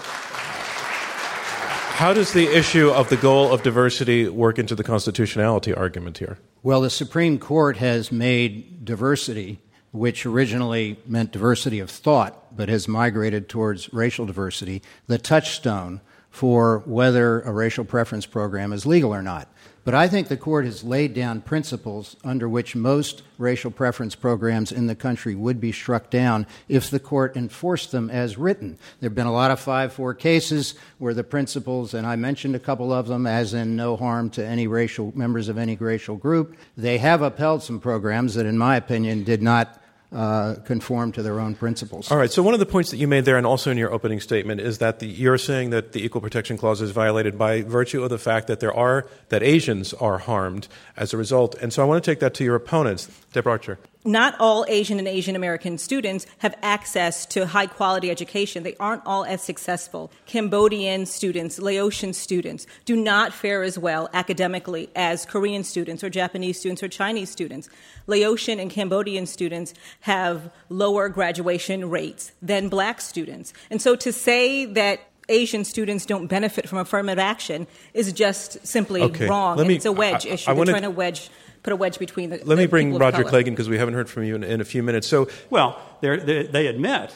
[2.01, 6.39] how does the issue of the goal of diversity work into the constitutionality argument here?
[6.63, 9.59] Well, the Supreme Court has made diversity,
[9.91, 16.79] which originally meant diversity of thought, but has migrated towards racial diversity, the touchstone for
[16.87, 19.47] whether a racial preference program is legal or not.
[19.83, 24.71] But I think the court has laid down principles under which most racial preference programs
[24.71, 28.77] in the country would be struck down if the court enforced them as written.
[28.99, 32.55] There have been a lot of 5 4 cases where the principles, and I mentioned
[32.55, 36.15] a couple of them, as in no harm to any racial members of any racial
[36.15, 39.80] group, they have upheld some programs that, in my opinion, did not
[40.11, 42.11] uh, conform to their own principles.
[42.11, 42.31] All right.
[42.31, 44.59] So one of the points that you made there, and also in your opening statement,
[44.59, 48.09] is that the, you're saying that the Equal Protection Clause is violated by virtue of
[48.09, 51.55] the fact that there are that Asians are harmed as a result.
[51.55, 54.99] And so I want to take that to your opponents, Deb Archer not all Asian
[54.99, 58.63] and Asian American students have access to high quality education.
[58.63, 60.11] They aren't all as successful.
[60.25, 66.59] Cambodian students, Laotian students do not fare as well academically as Korean students or Japanese
[66.59, 67.69] students or Chinese students.
[68.07, 73.53] Laotian and Cambodian students have lower graduation rates than black students.
[73.69, 79.01] And so to say that Asian students don't benefit from affirmative action is just simply
[79.01, 79.27] okay.
[79.27, 79.65] wrong.
[79.65, 80.51] Me, it's a wedge I, issue.
[80.51, 81.29] I They're trying to wedge
[81.63, 82.37] put a wedge between the.
[82.37, 84.65] Let the me bring Roger Clegg because we haven't heard from you in, in, a
[84.65, 85.07] few minutes.
[85.07, 87.13] So, well, they they admit.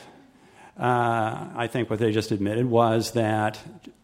[0.78, 3.60] Uh, I think what they just admitted was that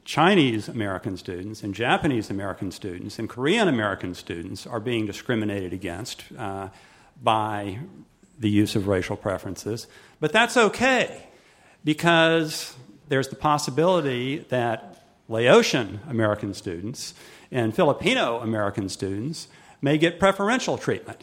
[0.06, 6.24] Chinese American students and Japanese American students and Korean American students are being discriminated against
[6.38, 6.70] uh,
[7.22, 7.80] by
[8.40, 9.88] the use of racial preferences.
[10.22, 11.28] But that's okay
[11.84, 12.74] because
[13.10, 17.14] there's the possibility that Laotian American students
[17.52, 19.48] and Filipino American students
[19.82, 21.22] may get preferential treatment.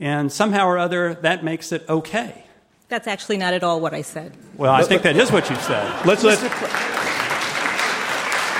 [0.00, 2.44] And somehow or other, that makes it okay.
[2.88, 4.32] That's actually not at all what I said.
[4.56, 6.06] Well, I think that is what you said.
[6.06, 6.40] Let's let,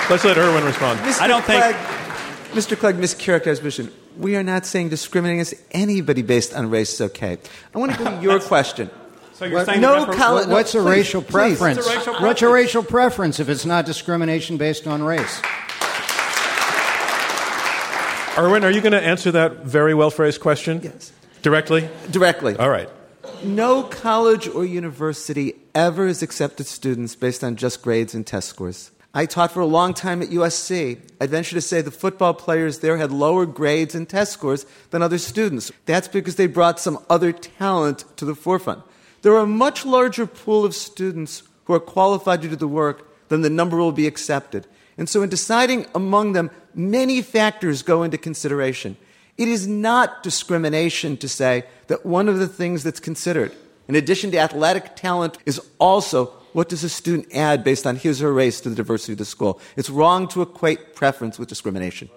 [0.09, 0.99] let's let Erwin respond.
[0.99, 1.21] Mr.
[1.21, 2.53] I don't Clegg, think.
[2.53, 2.77] Mr.
[2.77, 3.91] Clegg mischaracterized mission.
[4.17, 7.37] We are not saying discriminating against anybody based on race is okay.
[7.73, 8.89] I want to go to your question.
[9.33, 11.31] So you're What- saying no prefer- college- no, What's a please, racial please.
[11.57, 11.77] preference?
[11.77, 12.53] What's a racial What's a preference?
[12.53, 15.41] racial preference if it's not discrimination based on race?
[18.35, 20.81] Erwin, are you going to answer that very well phrased question?
[20.81, 21.11] Yes.
[21.43, 21.87] Directly?
[22.09, 22.55] Directly.
[22.55, 22.89] All right.
[23.43, 28.89] No college or university ever has accepted students based on just grades and test scores.
[29.13, 30.97] I taught for a long time at USC.
[31.21, 35.03] I'd venture to say the football players there had lower grades and test scores than
[35.03, 35.71] other students.
[35.85, 38.81] That's because they brought some other talent to the forefront.
[39.21, 43.29] There are a much larger pool of students who are qualified to do the work
[43.29, 44.65] than the number will be accepted.
[44.97, 48.97] And so, in deciding among them, many factors go into consideration.
[49.37, 53.51] It is not discrimination to say that one of the things that's considered,
[53.87, 58.21] in addition to athletic talent, is also what does a student add based on his
[58.21, 59.59] or her race to the diversity of the school.
[59.75, 62.09] It's wrong to equate preference with discrimination.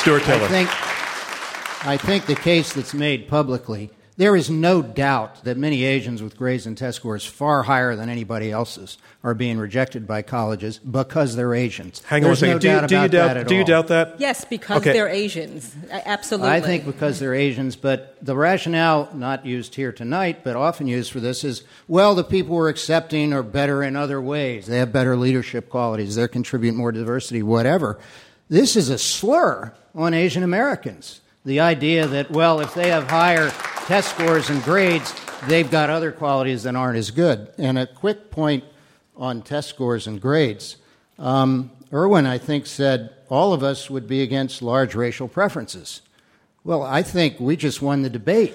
[0.00, 0.44] Stuart Taylor.
[0.44, 5.82] I think, I think the case that's made publicly, there is no doubt that many
[5.82, 10.20] Asians with grades and test scores far higher than anybody else's are being rejected by
[10.20, 12.02] colleges because they're Asians.
[12.02, 12.52] Hang on There's a second.
[12.52, 14.20] No do, you, doubt do, you about doubt, that at do you doubt that?
[14.20, 14.92] Yes, because Okay.
[14.92, 15.74] they're Asians.
[15.90, 16.50] Absolutely.
[16.50, 21.12] I think because they're Asians, but the rationale not used here tonight, but often used
[21.12, 24.66] for this is, well, the people we're accepting are better in other ways.
[24.66, 26.16] They have better leadership qualities.
[26.16, 27.98] They contribute more diversity, whatever.
[28.50, 31.22] This is a slur on Asian Americans.
[31.44, 33.50] The idea that, well, if they have higher
[33.86, 35.14] test scores and grades,
[35.48, 37.50] they've got other qualities that aren't as good.
[37.56, 38.64] And a quick point
[39.16, 40.76] on test scores and grades.
[41.18, 46.02] Um, Erwin, I think, said all of us would be against large racial preferences.
[46.62, 48.54] Well, I think we just won the debate.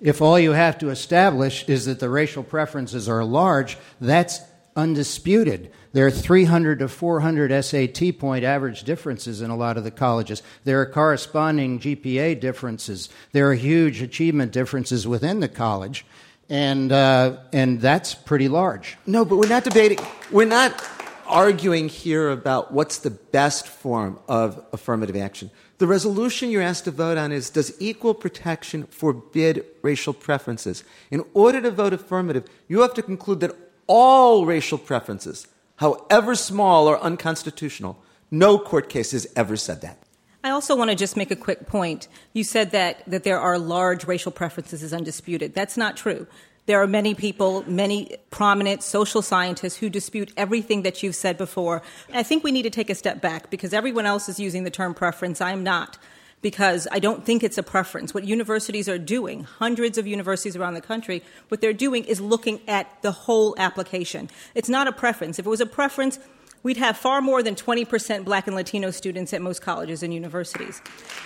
[0.00, 4.40] If all you have to establish is that the racial preferences are large, that's
[4.74, 5.70] undisputed.
[5.96, 10.42] There are 300 to 400 SAT point average differences in a lot of the colleges.
[10.64, 13.08] There are corresponding GPA differences.
[13.32, 16.04] There are huge achievement differences within the college.
[16.50, 18.98] And, uh, and that's pretty large.
[19.06, 19.98] No, but we're not debating.
[20.30, 20.86] We're not
[21.26, 25.50] arguing here about what's the best form of affirmative action.
[25.78, 30.84] The resolution you're asked to vote on is Does equal protection forbid racial preferences?
[31.10, 33.56] In order to vote affirmative, you have to conclude that
[33.86, 37.98] all racial preferences, however small, are unconstitutional.
[38.30, 39.98] No court case has ever said that.
[40.42, 42.08] I also want to just make a quick point.
[42.32, 45.54] You said that, that there are large racial preferences is undisputed.
[45.54, 46.26] That's not true.
[46.66, 51.82] There are many people, many prominent social scientists who dispute everything that you've said before.
[52.12, 54.70] I think we need to take a step back because everyone else is using the
[54.70, 55.40] term preference.
[55.40, 55.98] I'm not
[56.42, 58.14] because I don't think it's a preference.
[58.14, 62.60] What universities are doing, hundreds of universities around the country, what they're doing is looking
[62.68, 64.30] at the whole application.
[64.54, 65.38] It's not a preference.
[65.38, 66.18] If it was a preference,
[66.62, 70.82] we'd have far more than 20% black and Latino students at most colleges and universities.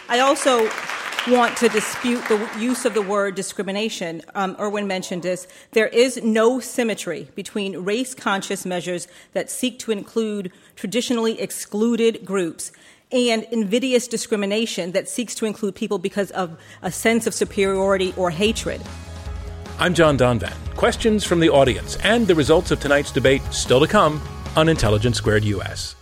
[0.09, 0.69] I also
[1.29, 4.23] want to dispute the use of the word discrimination.
[4.35, 5.47] Um, Erwin mentioned this.
[5.73, 12.73] There is no symmetry between race conscious measures that seek to include traditionally excluded groups
[13.13, 18.31] and invidious discrimination that seeks to include people because of a sense of superiority or
[18.31, 18.81] hatred.
[19.79, 20.55] I'm John Donvan.
[20.77, 24.21] Questions from the audience and the results of tonight's debate still to come
[24.57, 25.97] on Intelligence Squared US.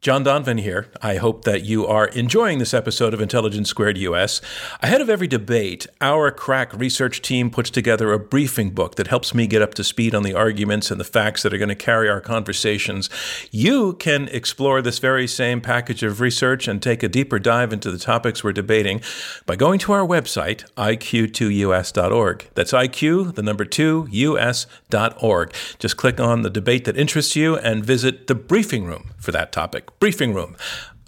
[0.00, 0.86] John Donvan here.
[1.02, 4.40] I hope that you are enjoying this episode of Intelligence Squared US.
[4.80, 9.34] Ahead of every debate, our crack research team puts together a briefing book that helps
[9.34, 11.74] me get up to speed on the arguments and the facts that are going to
[11.74, 13.10] carry our conversations.
[13.50, 17.90] You can explore this very same package of research and take a deeper dive into
[17.90, 19.00] the topics we're debating
[19.46, 22.48] by going to our website, iq2us.org.
[22.54, 25.54] That's IQ, the number 2, us.org.
[25.80, 29.50] Just click on the debate that interests you and visit the briefing room for that
[29.50, 30.56] topic briefing room.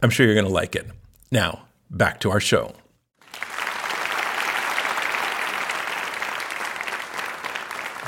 [0.03, 0.87] I'm sure you're going to like it.
[1.31, 2.74] Now, back to our show.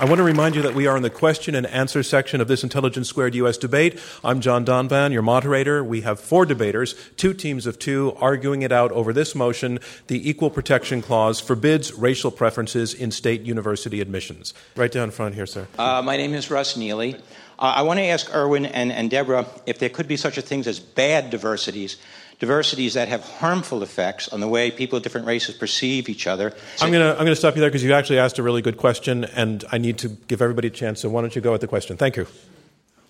[0.02, 2.48] I want to remind you that we are in the question and answer section of
[2.48, 4.00] this Intelligence Squared US debate.
[4.24, 5.84] I'm John Donvan, your moderator.
[5.84, 9.78] We have four debaters, two teams of two, arguing it out over this motion
[10.08, 14.54] the Equal Protection Clause forbids racial preferences in state university admissions.
[14.74, 15.68] Right down front here, sir.
[15.78, 17.14] Uh, my name is Russ Neely.
[17.60, 20.42] Uh, I want to ask Erwin and, and Deborah if there could be such a
[20.42, 21.96] thing as bad diversities,
[22.42, 26.50] diversities that have harmful effects on the way people of different races perceive each other.
[26.74, 28.62] So I'm going to I'm to stop you there because you actually asked a really
[28.62, 31.00] good question, and I need to give everybody a chance.
[31.00, 31.96] So why don't you go with the question?
[31.96, 32.26] Thank you.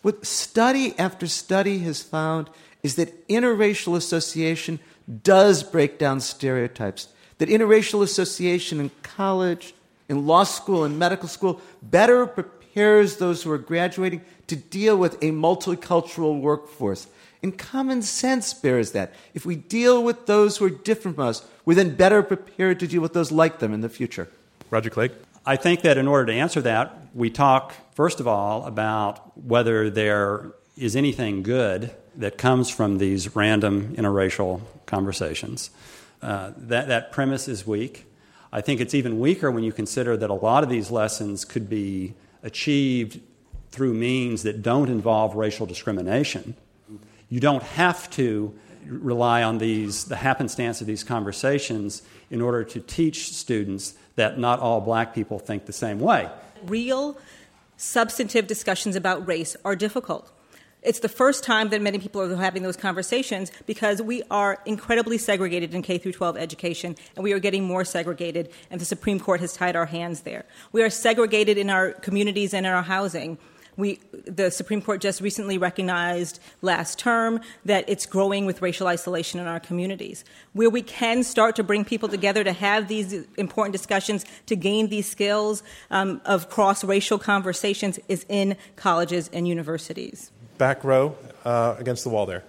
[0.03, 2.51] What study after study has found
[2.83, 4.80] is that interracial association
[5.24, 7.09] does break down stereotypes.
[7.39, 9.72] That interracial association in college,
[10.11, 15.14] in law school, in medical school better prepares those who are graduating to deal with
[15.22, 17.07] a multicultural workforce.
[17.43, 19.12] And common sense bears that.
[19.34, 22.86] If we deal with those who are different from us, we're then better prepared to
[22.86, 24.28] deal with those like them in the future.
[24.70, 25.12] Roger Clegg?
[25.45, 29.90] I think that in order to answer that, we talk, first of all, about whether
[29.90, 35.70] there is anything good that comes from these random interracial conversations.
[36.22, 38.07] Uh, that, that premise is weak.
[38.53, 41.68] I think it's even weaker when you consider that a lot of these lessons could
[41.68, 43.20] be achieved
[43.70, 46.55] through means that don't involve racial discrimination.
[47.33, 48.53] You don't have to
[48.85, 54.61] rely on these, the happenstance of these conversations in order to teach students that not
[54.61, 56.28] all black people think the same way.
[56.66, 57.16] Real
[57.78, 60.30] substantive discussions about race are difficult.
[60.83, 65.16] It's the first time that many people are having those conversations because we are incredibly
[65.16, 69.18] segregated in K through 12 education and we are getting more segregated and the Supreme
[69.18, 70.45] Court has tied our hands there.
[70.70, 73.39] We are segregated in our communities and in our housing.
[73.83, 79.41] We, the Supreme Court just recently recognized last term that it's growing with racial isolation
[79.41, 80.24] in our communities.
[80.53, 84.89] Where we can start to bring people together to have these important discussions, to gain
[84.89, 90.30] these skills um, of cross racial conversations, is in colleges and universities.
[90.59, 92.45] Back row uh, against the wall there.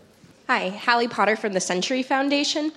[0.46, 2.72] Hi, Halley Potter from the Century Foundation.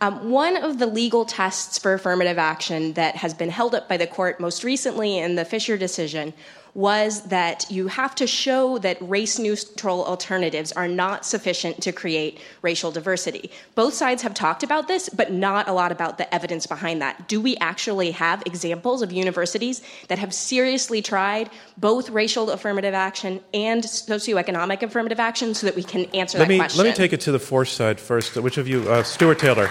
[0.00, 3.98] Um, one of the legal tests for affirmative action that has been held up by
[3.98, 6.32] the court most recently in the Fisher decision
[6.78, 12.38] was that you have to show that race neutral alternatives are not sufficient to create
[12.62, 13.50] racial diversity.
[13.74, 17.26] Both sides have talked about this, but not a lot about the evidence behind that.
[17.26, 23.40] Do we actually have examples of universities that have seriously tried both racial affirmative action
[23.52, 26.84] and socioeconomic affirmative action so that we can answer let that me, question?
[26.84, 28.36] Let me take it to the force side first.
[28.36, 28.88] Which of you?
[28.88, 29.68] Uh, Stuart Taylor.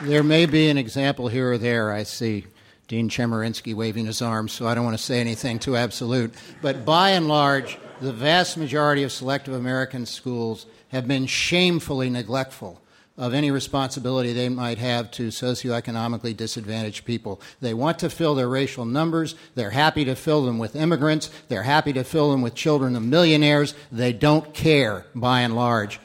[0.00, 2.46] There may be an example here or there, I see.
[2.88, 6.34] Dean Chemerinsky waving his arms, so I don't want to say anything too absolute.
[6.62, 12.80] But by and large, the vast majority of selective American schools have been shamefully neglectful
[13.18, 17.42] of any responsibility they might have to socioeconomically disadvantaged people.
[17.60, 19.34] They want to fill their racial numbers.
[19.54, 21.28] They're happy to fill them with immigrants.
[21.48, 23.74] They're happy to fill them with children of millionaires.
[23.92, 26.00] They don't care, by and large.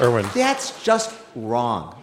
[0.00, 0.26] Erwin.
[0.34, 2.00] That's just wrong.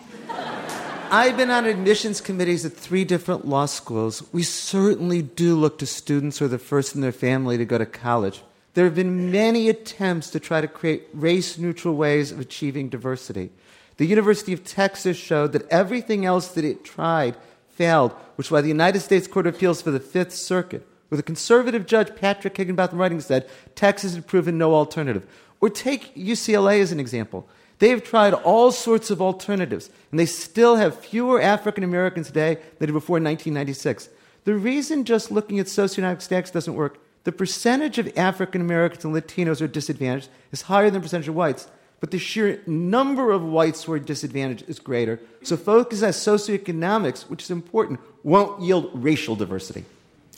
[1.14, 4.24] I've been on admissions committees at three different law schools.
[4.34, 7.78] We certainly do look to students who are the first in their family to go
[7.78, 8.42] to college.
[8.74, 13.52] There have been many attempts to try to create race neutral ways of achieving diversity.
[13.98, 17.38] The University of Texas showed that everything else that it tried
[17.70, 21.18] failed, which is why the United States Court of Appeals for the Fifth Circuit, where
[21.18, 25.28] the conservative judge Patrick Higginbotham writing said Texas had proven no alternative.
[25.62, 27.48] Or take UCLA as an example.
[27.80, 32.94] They've tried all sorts of alternatives, and they still have fewer African Americans today than
[32.94, 34.10] before 1996.
[34.46, 39.16] The reason just looking at socioeconomic stacks doesn't work, the percentage of African Americans and
[39.16, 41.68] Latinos who are disadvantaged is higher than the percentage of whites,
[42.00, 45.22] but the sheer number of whites who are disadvantaged is greater.
[45.42, 49.86] So focus on socioeconomics, which is important, won't yield racial diversity.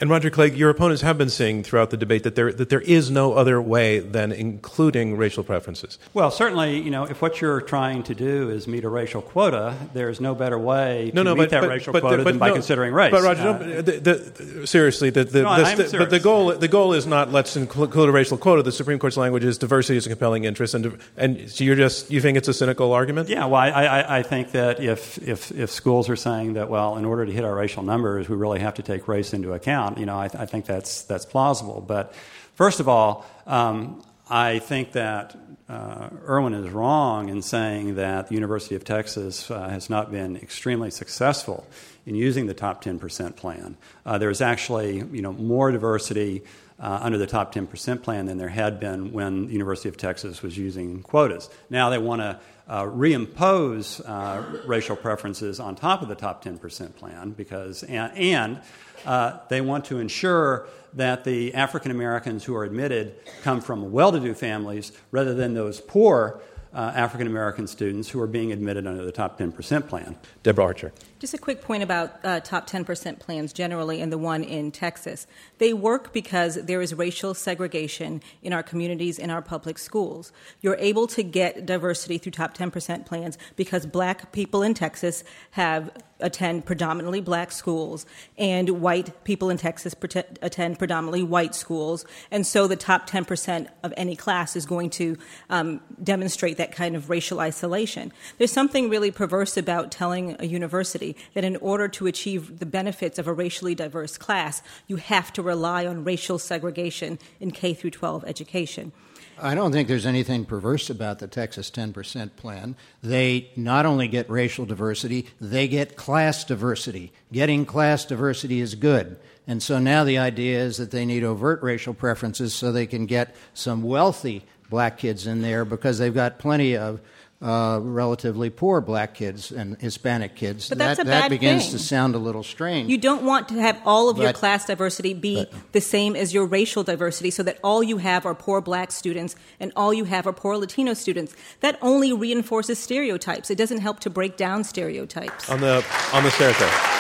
[0.02, 2.82] And Roger Clegg, your opponents have been saying throughout the debate that there that there
[2.82, 5.98] is no other way than including racial preferences.
[6.14, 9.74] Well, certainly, you know, if what you're trying to do is meet a racial quota,
[9.94, 12.32] there's no better way to no, no, meet but, that but, racial but, quota but,
[12.32, 13.12] than by no, considering race.
[13.12, 16.92] But Roger, Uh, the, the, seriously, the, the, No, I'm but the goal the goal
[16.92, 18.64] is not let's include a racial quota.
[18.64, 22.12] The Supreme Court's language is diversity is a compelling interest, and and so you're just
[22.12, 23.30] you think it's a cynical argument?
[23.30, 26.98] Yeah, well, I, I, I think that if, if, if schools are saying that, well,
[26.98, 29.85] in order to hit our racial numbers, we really have to take race into account,
[29.98, 31.82] you know, I, I think that's, that's plausible.
[31.82, 32.14] But
[32.56, 35.36] first of all, um, I think that
[35.70, 40.36] uh, Erwin is wrong in saying that the University of Texas uh, has not been
[40.36, 41.68] extremely successful
[42.06, 43.78] in using the top 10% plan.
[44.06, 46.44] Uh, there's actually, you know, more diversity
[46.80, 50.42] uh, under the top 10% plan than there had been when the University of Texas
[50.42, 51.50] was using quotas.
[51.70, 56.96] Now they want to uh, reimpose uh, racial preferences on top of the top 10%
[56.96, 58.62] plan because, and, and
[59.06, 64.12] uh, they want to ensure that the African Americans who are admitted come from well
[64.12, 66.42] to do families rather than those poor
[66.76, 70.18] uh, African American students who are being admitted under the top 10% plan.
[70.44, 70.92] Deborah Archer.
[71.20, 75.26] Just a quick point about uh, top 10% plans generally and the one in Texas.
[75.58, 80.34] They work because there is racial segregation in our communities, in our public schools.
[80.62, 85.92] You're able to get diversity through top 10% plans because black people in Texas have
[86.20, 88.06] attend predominantly black schools
[88.38, 92.06] and white people in Texas prote- attend predominantly white schools.
[92.32, 95.18] And so the top 10% of any class is going to
[95.50, 98.14] um, demonstrate that kind of racial isolation.
[98.38, 103.20] There's something really perverse about telling a university that in order to achieve the benefits
[103.20, 107.92] of a racially diverse class, you have to rely on racial segregation in K through
[107.92, 108.92] 12 education.
[109.38, 112.76] I don't think there's anything perverse about the Texas 10% plan.
[113.04, 117.12] They not only get racial diversity, they get class diversity.
[117.32, 119.18] Getting class diversity is good.
[119.48, 123.06] And so now the idea is that they need overt racial preferences so they can
[123.06, 127.02] get some wealthy black kids in there because they've got plenty of
[127.42, 130.70] uh, relatively poor black kids and Hispanic kids.
[130.70, 131.74] But that's that, a that bad begins thing.
[131.74, 132.90] to sound a little strange.
[132.90, 136.46] You don't want to have all of your class diversity be the same as your
[136.46, 140.26] racial diversity so that all you have are poor black students and all you have
[140.26, 141.36] are poor Latino students.
[141.60, 143.50] That only reinforces stereotypes.
[143.50, 145.50] It doesn't help to break down stereotypes.
[145.50, 146.96] On the on the stairs there.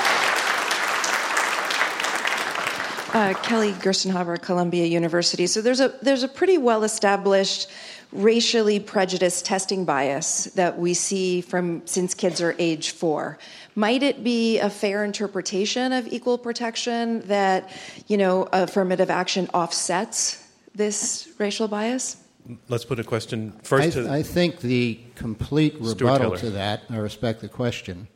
[3.15, 5.47] Uh, Kelly Gerstenhaber, Columbia University.
[5.47, 7.69] So there's a there's a pretty well established
[8.15, 13.37] racially prejudiced testing bias that we see from since kids are age four.
[13.75, 17.69] Might it be a fair interpretation of equal protection that
[18.07, 22.17] you know affirmative action offsets this racial bias?
[22.69, 26.97] Let's put a question I, first to I think the complete rebuttal to that, I
[26.97, 28.07] respect the question,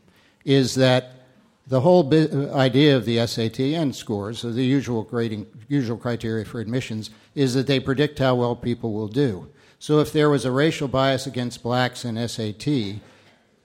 [0.45, 1.19] is that
[1.67, 6.45] the whole bi- uh, idea of the SATN scores, or the usual grading, usual criteria
[6.45, 9.47] for admissions, is that they predict how well people will do.
[9.79, 12.99] So if there was a racial bias against blacks in SAT,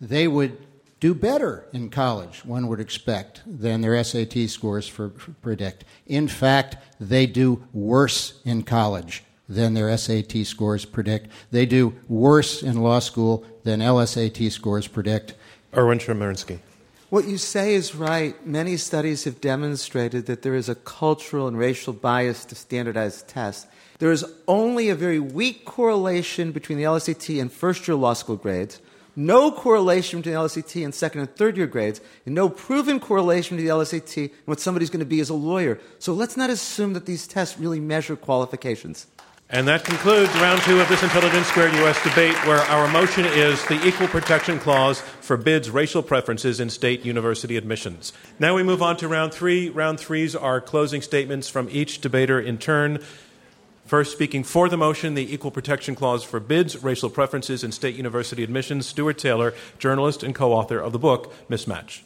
[0.00, 0.56] they would
[1.00, 5.84] do better in college, one would expect, than their SAT scores for, for predict.
[6.06, 11.30] In fact, they do worse in college than their SAT scores predict.
[11.50, 15.34] They do worse in law school than LSAT scores predict.
[15.76, 16.60] Erwin Chemerinsky.
[17.14, 18.34] What you say is right.
[18.44, 23.68] Many studies have demonstrated that there is a cultural and racial bias to standardized tests.
[24.00, 28.34] There is only a very weak correlation between the LSAT and first year law school
[28.34, 28.80] grades,
[29.14, 33.56] no correlation between the LSAT and second and third year grades, and no proven correlation
[33.56, 35.78] between the LSAT and what somebody's going to be as a lawyer.
[36.00, 39.06] So let's not assume that these tests really measure qualifications.
[39.54, 42.02] And that concludes round two of this Intelligence Squared U.S.
[42.02, 47.56] debate, where our motion is the Equal Protection Clause forbids racial preferences in state university
[47.56, 48.12] admissions.
[48.40, 49.68] Now we move on to round three.
[49.68, 52.98] Round threes are closing statements from each debater in turn.
[53.86, 58.42] First, speaking for the motion, the Equal Protection Clause forbids racial preferences in state university
[58.42, 62.00] admissions, Stuart Taylor, journalist and co author of the book Mismatch.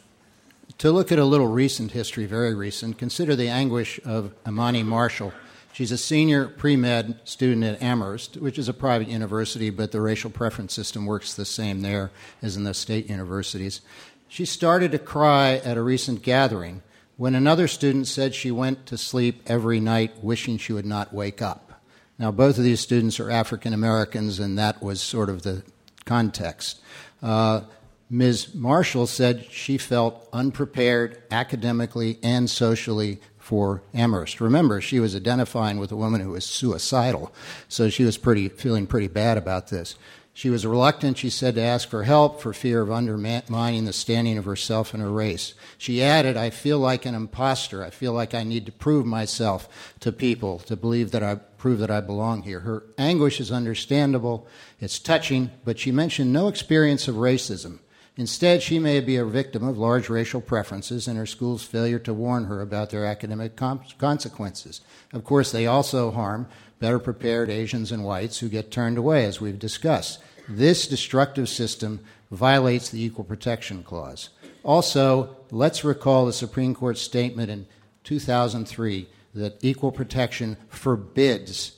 [0.77, 5.33] To look at a little recent history, very recent, consider the anguish of Amani Marshall.
[5.79, 10.01] She's a senior pre med student at Amherst, which is a private university, but the
[10.01, 12.11] racial preference system works the same there
[12.41, 13.79] as in the state universities.
[14.27, 16.81] She started to cry at a recent gathering
[17.15, 21.41] when another student said she went to sleep every night wishing she would not wake
[21.41, 21.81] up.
[22.17, 25.63] Now, both of these students are African Americans, and that was sort of the
[26.03, 26.81] context.
[27.23, 27.61] Uh,
[28.09, 28.53] Ms.
[28.53, 34.39] Marshall said she felt unprepared academically and socially for Amherst.
[34.39, 37.33] Remember, she was identifying with a woman who was suicidal,
[37.67, 39.95] so she was pretty feeling pretty bad about this.
[40.35, 44.37] She was reluctant, she said, to ask for help for fear of undermining the standing
[44.37, 45.55] of herself and her race.
[45.79, 47.83] She added, I feel like an impostor.
[47.83, 51.79] I feel like I need to prove myself to people, to believe that I prove
[51.79, 52.59] that I belong here.
[52.59, 54.47] Her anguish is understandable,
[54.79, 57.79] it's touching, but she mentioned no experience of racism.
[58.19, 62.13] Instead, she may be a victim of large racial preferences and her school's failure to
[62.13, 64.81] warn her about their academic com- consequences.
[65.13, 66.45] Of course, they also harm
[66.79, 70.19] better prepared Asians and whites who get turned away, as we've discussed.
[70.49, 74.31] This destructive system violates the Equal Protection Clause.
[74.63, 77.67] Also, let's recall the Supreme Court's statement in
[78.03, 81.77] 2003 that equal protection forbids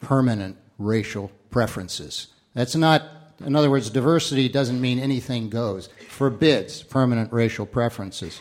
[0.00, 2.28] permanent racial preferences.
[2.54, 3.02] That's not,
[3.44, 8.40] in other words, diversity doesn't mean anything goes, forbids permanent racial preferences.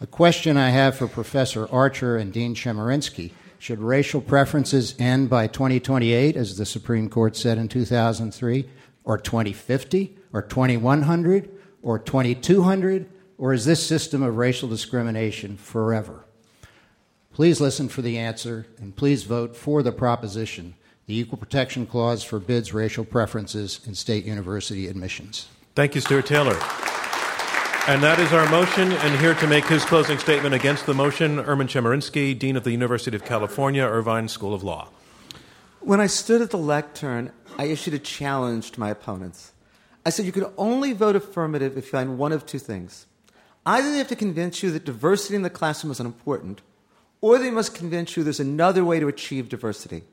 [0.00, 5.46] A question I have for Professor Archer and Dean Chemerinsky should racial preferences end by
[5.46, 8.66] 2028, as the Supreme Court said in 2003?
[9.04, 11.50] or 2050 or 2100
[11.82, 13.10] or 2200?
[13.38, 16.26] Or is this system of racial discrimination forever?
[17.32, 20.74] Please listen for the answer and please vote for the proposition.
[21.10, 25.48] The Equal Protection Clause forbids racial preferences in state university admissions.
[25.74, 26.56] Thank you, Stuart Taylor.
[27.88, 28.92] And that is our motion.
[28.92, 32.70] And here to make his closing statement against the motion, Erwin Chemerinsky, Dean of the
[32.70, 34.90] University of California, Irvine School of Law.
[35.80, 39.52] When I stood at the lectern, I issued a challenge to my opponents.
[40.06, 43.06] I said you can only vote affirmative if you find one of two things.
[43.66, 46.60] Either they have to convince you that diversity in the classroom is unimportant,
[47.20, 50.04] or they must convince you there's another way to achieve diversity.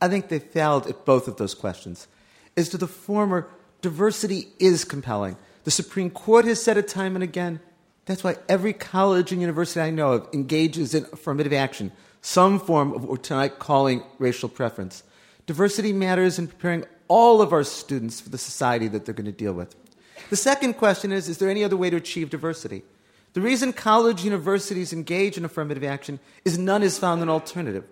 [0.00, 2.08] I think they failed at both of those questions.
[2.56, 3.48] As to the former,
[3.80, 5.36] diversity is compelling.
[5.64, 7.60] The Supreme Court has said it time and again.
[8.06, 11.90] That's why every college and university I know of engages in affirmative action,
[12.20, 15.02] some form of what tonight calling racial preference.
[15.46, 19.32] Diversity matters in preparing all of our students for the society that they're going to
[19.32, 19.74] deal with.
[20.30, 22.82] The second question is Is there any other way to achieve diversity?
[23.34, 27.84] The reason college universities engage in affirmative action is none has found an alternative.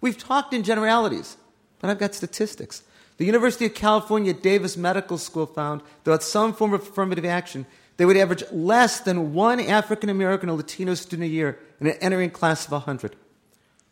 [0.00, 1.36] We've talked in generalities,
[1.80, 2.82] but I've got statistics.
[3.16, 7.66] The University of California Davis Medical School found that without some form of affirmative action,
[7.96, 11.96] they would average less than one African American or Latino student a year in an
[12.00, 13.16] entering class of 100.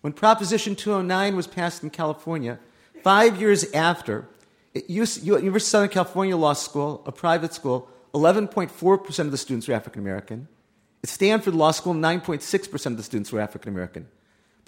[0.00, 2.58] When Proposition 209 was passed in California,
[3.02, 4.26] five years after,
[4.74, 9.74] at University of Southern California Law School, a private school, 11.4% of the students were
[9.74, 10.48] African American.
[11.02, 14.08] At Stanford Law School, 9.6% of the students were African American.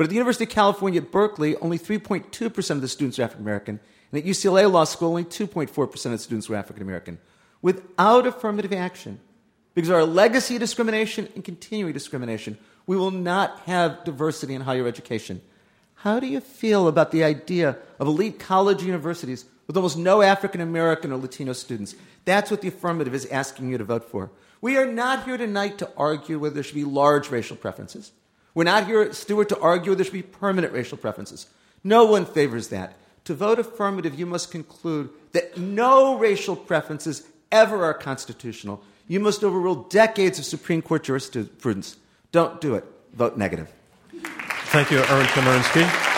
[0.01, 3.45] But at the University of California at Berkeley, only 3.2% of the students were African
[3.45, 3.81] American.
[4.11, 7.19] And at UCLA Law School, only 2.4% of the students were African American.
[7.61, 9.21] Without affirmative action,
[9.75, 14.63] because of our legacy of discrimination and continuing discrimination, we will not have diversity in
[14.63, 15.43] higher education.
[15.97, 20.63] How do you feel about the idea of elite college universities with almost no African
[20.63, 21.95] American or Latino students.
[22.25, 24.31] That's what the affirmative is asking you to vote for.
[24.63, 28.13] We are not here tonight to argue whether there should be large racial preferences.
[28.55, 31.47] We're not here, Stuart, to argue there should be permanent racial preferences.
[31.85, 32.95] No one favors that.
[33.25, 38.83] To vote affirmative, you must conclude that no racial preferences ever are constitutional.
[39.07, 41.97] You must overrule decades of Supreme Court jurisprudence.
[42.33, 42.85] Don't do it.
[43.13, 43.73] Vote negative.
[44.67, 46.11] Thank you, Erwin Chemerinsky.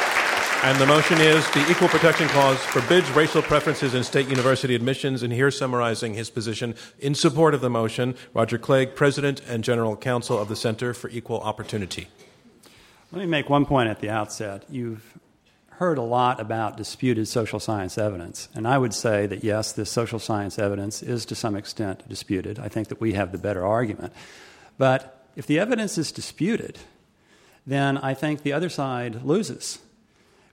[0.64, 5.24] And the motion is the Equal Protection Clause forbids racial preferences in state university admissions.
[5.24, 9.96] And here summarizing his position in support of the motion, Roger Clegg, President and General
[9.96, 12.08] Counsel of the Center for Equal Opportunity.
[13.12, 14.64] Let me make one point at the outset.
[14.70, 15.18] You've
[15.68, 18.48] heard a lot about disputed social science evidence.
[18.54, 22.58] And I would say that yes, this social science evidence is to some extent disputed.
[22.58, 24.14] I think that we have the better argument.
[24.78, 26.78] But if the evidence is disputed,
[27.66, 29.78] then I think the other side loses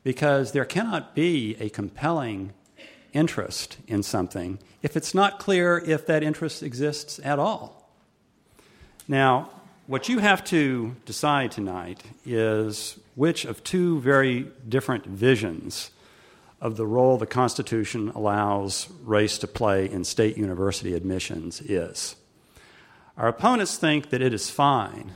[0.04, 2.52] because there cannot be a compelling
[3.14, 7.90] interest in something if it's not clear if that interest exists at all.
[9.08, 9.50] Now,
[9.90, 15.90] what you have to decide tonight is which of two very different visions
[16.62, 22.16] of the role the Constitution allows race to play in state university admissions is.
[23.18, 25.14] Our opponents think that it is fine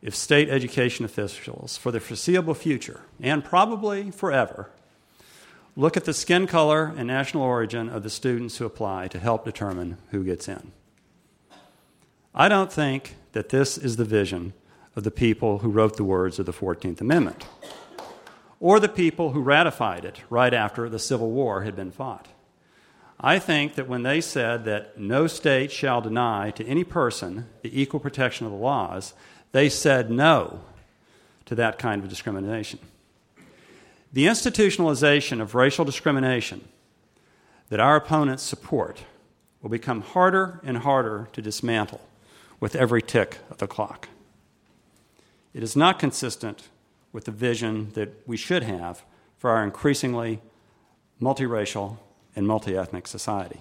[0.00, 4.70] if state education officials, for the foreseeable future, and probably forever,
[5.74, 9.44] look at the skin color and national origin of the students who apply to help
[9.44, 10.70] determine who gets in.
[12.32, 14.52] I don't think that this is the vision
[14.96, 17.46] of the people who wrote the words of the 14th Amendment,
[18.58, 22.28] or the people who ratified it right after the Civil War had been fought.
[23.18, 27.80] I think that when they said that no state shall deny to any person the
[27.80, 29.14] equal protection of the laws,
[29.52, 30.60] they said no
[31.44, 32.78] to that kind of discrimination.
[34.12, 36.66] The institutionalization of racial discrimination
[37.68, 39.04] that our opponents support
[39.62, 42.00] will become harder and harder to dismantle
[42.60, 44.08] with every tick of the clock.
[45.52, 46.68] It is not consistent
[47.12, 49.02] with the vision that we should have
[49.38, 50.40] for our increasingly
[51.20, 51.96] multiracial
[52.36, 53.60] and multiethnic society.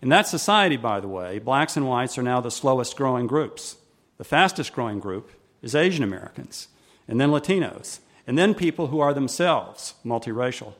[0.00, 3.76] In that society, by the way, blacks and whites are now the slowest growing groups.
[4.18, 5.32] The fastest growing group
[5.62, 6.68] is Asian Americans,
[7.08, 10.74] and then Latinos, and then people who are themselves multiracial.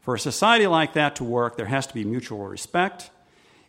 [0.00, 3.10] For a society like that to work, there has to be mutual respect,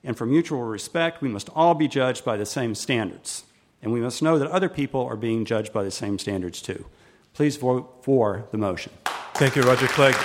[0.03, 3.45] and for mutual respect, we must all be judged by the same standards.
[3.81, 6.85] And we must know that other people are being judged by the same standards too.
[7.33, 8.91] Please vote for the motion.
[9.33, 10.15] Thank you, Roger Clegg.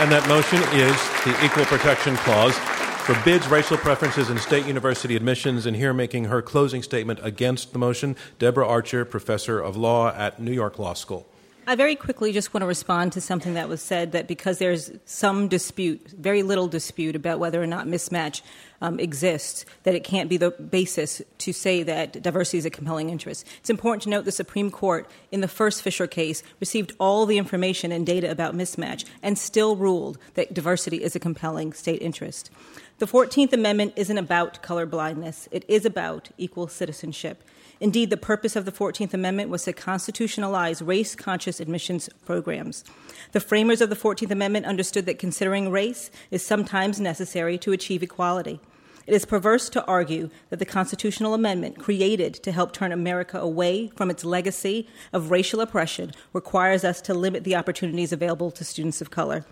[0.00, 2.56] And that motion is the Equal Protection Clause
[3.04, 5.66] forbids racial preferences in state university admissions.
[5.66, 10.40] And here making her closing statement against the motion, Deborah Archer, professor of law at
[10.40, 11.26] New York Law School.
[11.70, 14.90] I very quickly just want to respond to something that was said that because there's
[15.04, 18.42] some dispute, very little dispute about whether or not mismatch
[18.80, 23.08] um, exists, that it can't be the basis to say that diversity is a compelling
[23.08, 23.46] interest.
[23.60, 27.38] It's important to note the Supreme Court, in the first Fisher case, received all the
[27.38, 32.50] information and data about mismatch and still ruled that diversity is a compelling state interest.
[32.98, 37.44] The 14th Amendment isn't about colorblindness, it is about equal citizenship.
[37.80, 42.84] Indeed, the purpose of the 14th Amendment was to constitutionalize race conscious admissions programs.
[43.32, 48.02] The framers of the 14th Amendment understood that considering race is sometimes necessary to achieve
[48.02, 48.60] equality.
[49.06, 53.88] It is perverse to argue that the constitutional amendment created to help turn America away
[53.96, 59.00] from its legacy of racial oppression requires us to limit the opportunities available to students
[59.00, 59.46] of color.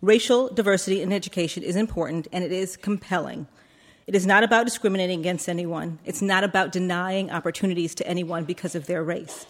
[0.00, 3.46] Racial diversity in education is important and it is compelling.
[4.06, 5.98] It is not about discriminating against anyone.
[6.04, 9.46] It's not about denying opportunities to anyone because of their race.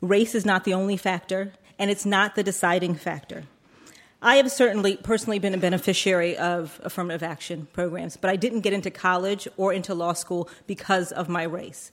[0.00, 3.44] Race is not the only factor, and it's not the deciding factor.
[4.22, 8.72] I have certainly personally been a beneficiary of affirmative action programs, but I didn't get
[8.72, 11.90] into college or into law school because of my race.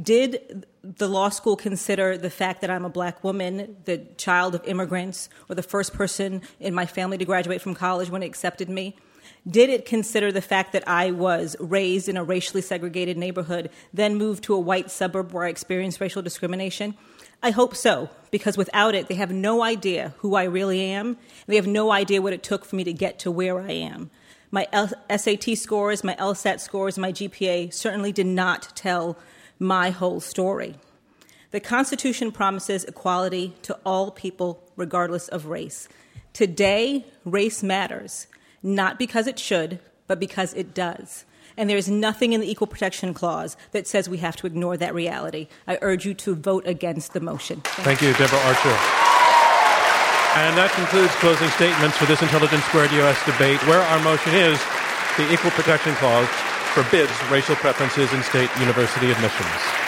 [0.00, 4.64] Did the law school consider the fact that I'm a black woman, the child of
[4.64, 8.68] immigrants, or the first person in my family to graduate from college when it accepted
[8.68, 8.96] me?
[9.46, 14.16] Did it consider the fact that I was raised in a racially segregated neighborhood, then
[14.16, 16.96] moved to a white suburb where I experienced racial discrimination?
[17.42, 21.16] I hope so, because without it, they have no idea who I really am.
[21.46, 24.10] They have no idea what it took for me to get to where I am.
[24.50, 29.16] My L- SAT scores, my LSAT scores, my GPA certainly did not tell
[29.58, 30.76] my whole story.
[31.50, 35.88] The Constitution promises equality to all people, regardless of race.
[36.32, 38.26] Today, race matters
[38.62, 41.24] not because it should, but because it does.
[41.56, 44.76] And there is nothing in the Equal Protection Clause that says we have to ignore
[44.76, 45.48] that reality.
[45.66, 47.60] I urge you to vote against the motion.
[47.62, 48.78] Thank, Thank you, Deborah Archer.
[50.38, 54.62] And that concludes closing statements for this Intelligence Squared US debate, where our motion is
[55.16, 56.28] the Equal Protection Clause
[56.78, 59.87] forbids racial preferences in state university admissions.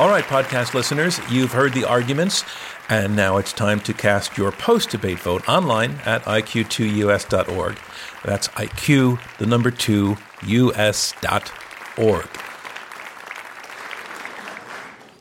[0.00, 2.42] All right, podcast listeners, you've heard the arguments.
[2.88, 7.78] And now it's time to cast your post debate vote online at iq2us.org.
[8.24, 12.28] That's IQ, the number two, us.org.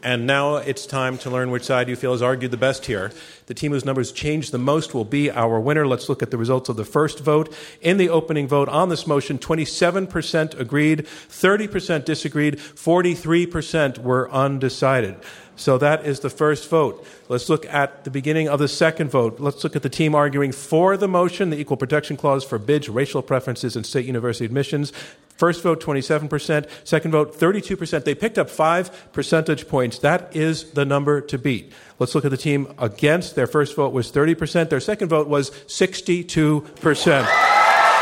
[0.02, 3.12] And now it's time to learn which side you feel has argued the best here.
[3.47, 5.86] The team whose numbers change the most will be our winner.
[5.86, 7.54] Let's look at the results of the first vote.
[7.82, 15.18] In the opening vote on this motion, 27% agreed, 30% disagreed, 43% were undecided.
[15.60, 17.05] So that is the first vote.
[17.28, 19.41] Let's look at the beginning of the second vote.
[19.41, 21.49] Let's look at the team arguing for the motion.
[21.49, 24.93] The Equal Protection Clause forbids racial preferences in state university admissions.
[25.36, 26.66] First vote, 27%.
[26.86, 28.05] Second vote, 32%.
[28.05, 29.99] They picked up five percentage points.
[29.99, 31.74] That is the number to beat.
[31.99, 33.36] Let's look at the team against.
[33.36, 34.70] Their first vote was 30%.
[34.70, 36.64] Their second vote was 62%.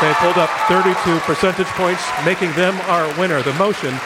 [0.00, 3.42] They pulled up 32 percentage points, making them our winner.
[3.42, 3.98] The motion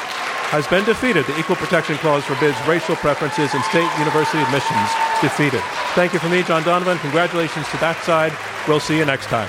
[0.53, 1.24] has been defeated.
[1.24, 4.90] The Equal Protection Clause forbids racial preferences in state university admissions.
[5.22, 5.62] Defeated.
[5.96, 7.00] Thank you from me, John Donvan.
[7.00, 8.36] Congratulations to that side.
[8.68, 9.48] We'll see you next time.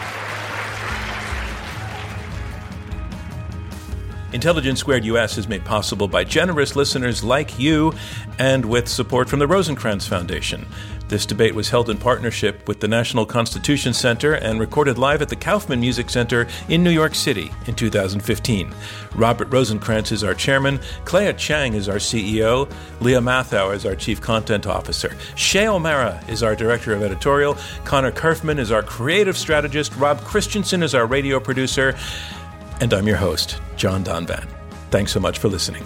[4.32, 7.94] Intelligence Squared US is made possible by generous listeners like you
[8.40, 10.66] and with support from the Rosenkranz Foundation.
[11.10, 15.30] This debate was held in partnership with the National Constitution Center and recorded live at
[15.30, 18.74] the Kaufman Music Center in New York City in 2015.
[19.16, 24.22] Robert Rosenkranz is our chairman, Clea Chang is our CEO, Lia Matthow is our chief
[24.22, 29.96] content officer, Shay O'Mara is our director of editorial, Connor Kerfman is our creative strategist,
[29.98, 31.96] Rob Christensen is our radio producer,
[32.80, 34.48] and I'm your host, John Donvan.
[34.90, 35.86] Thanks so much for listening.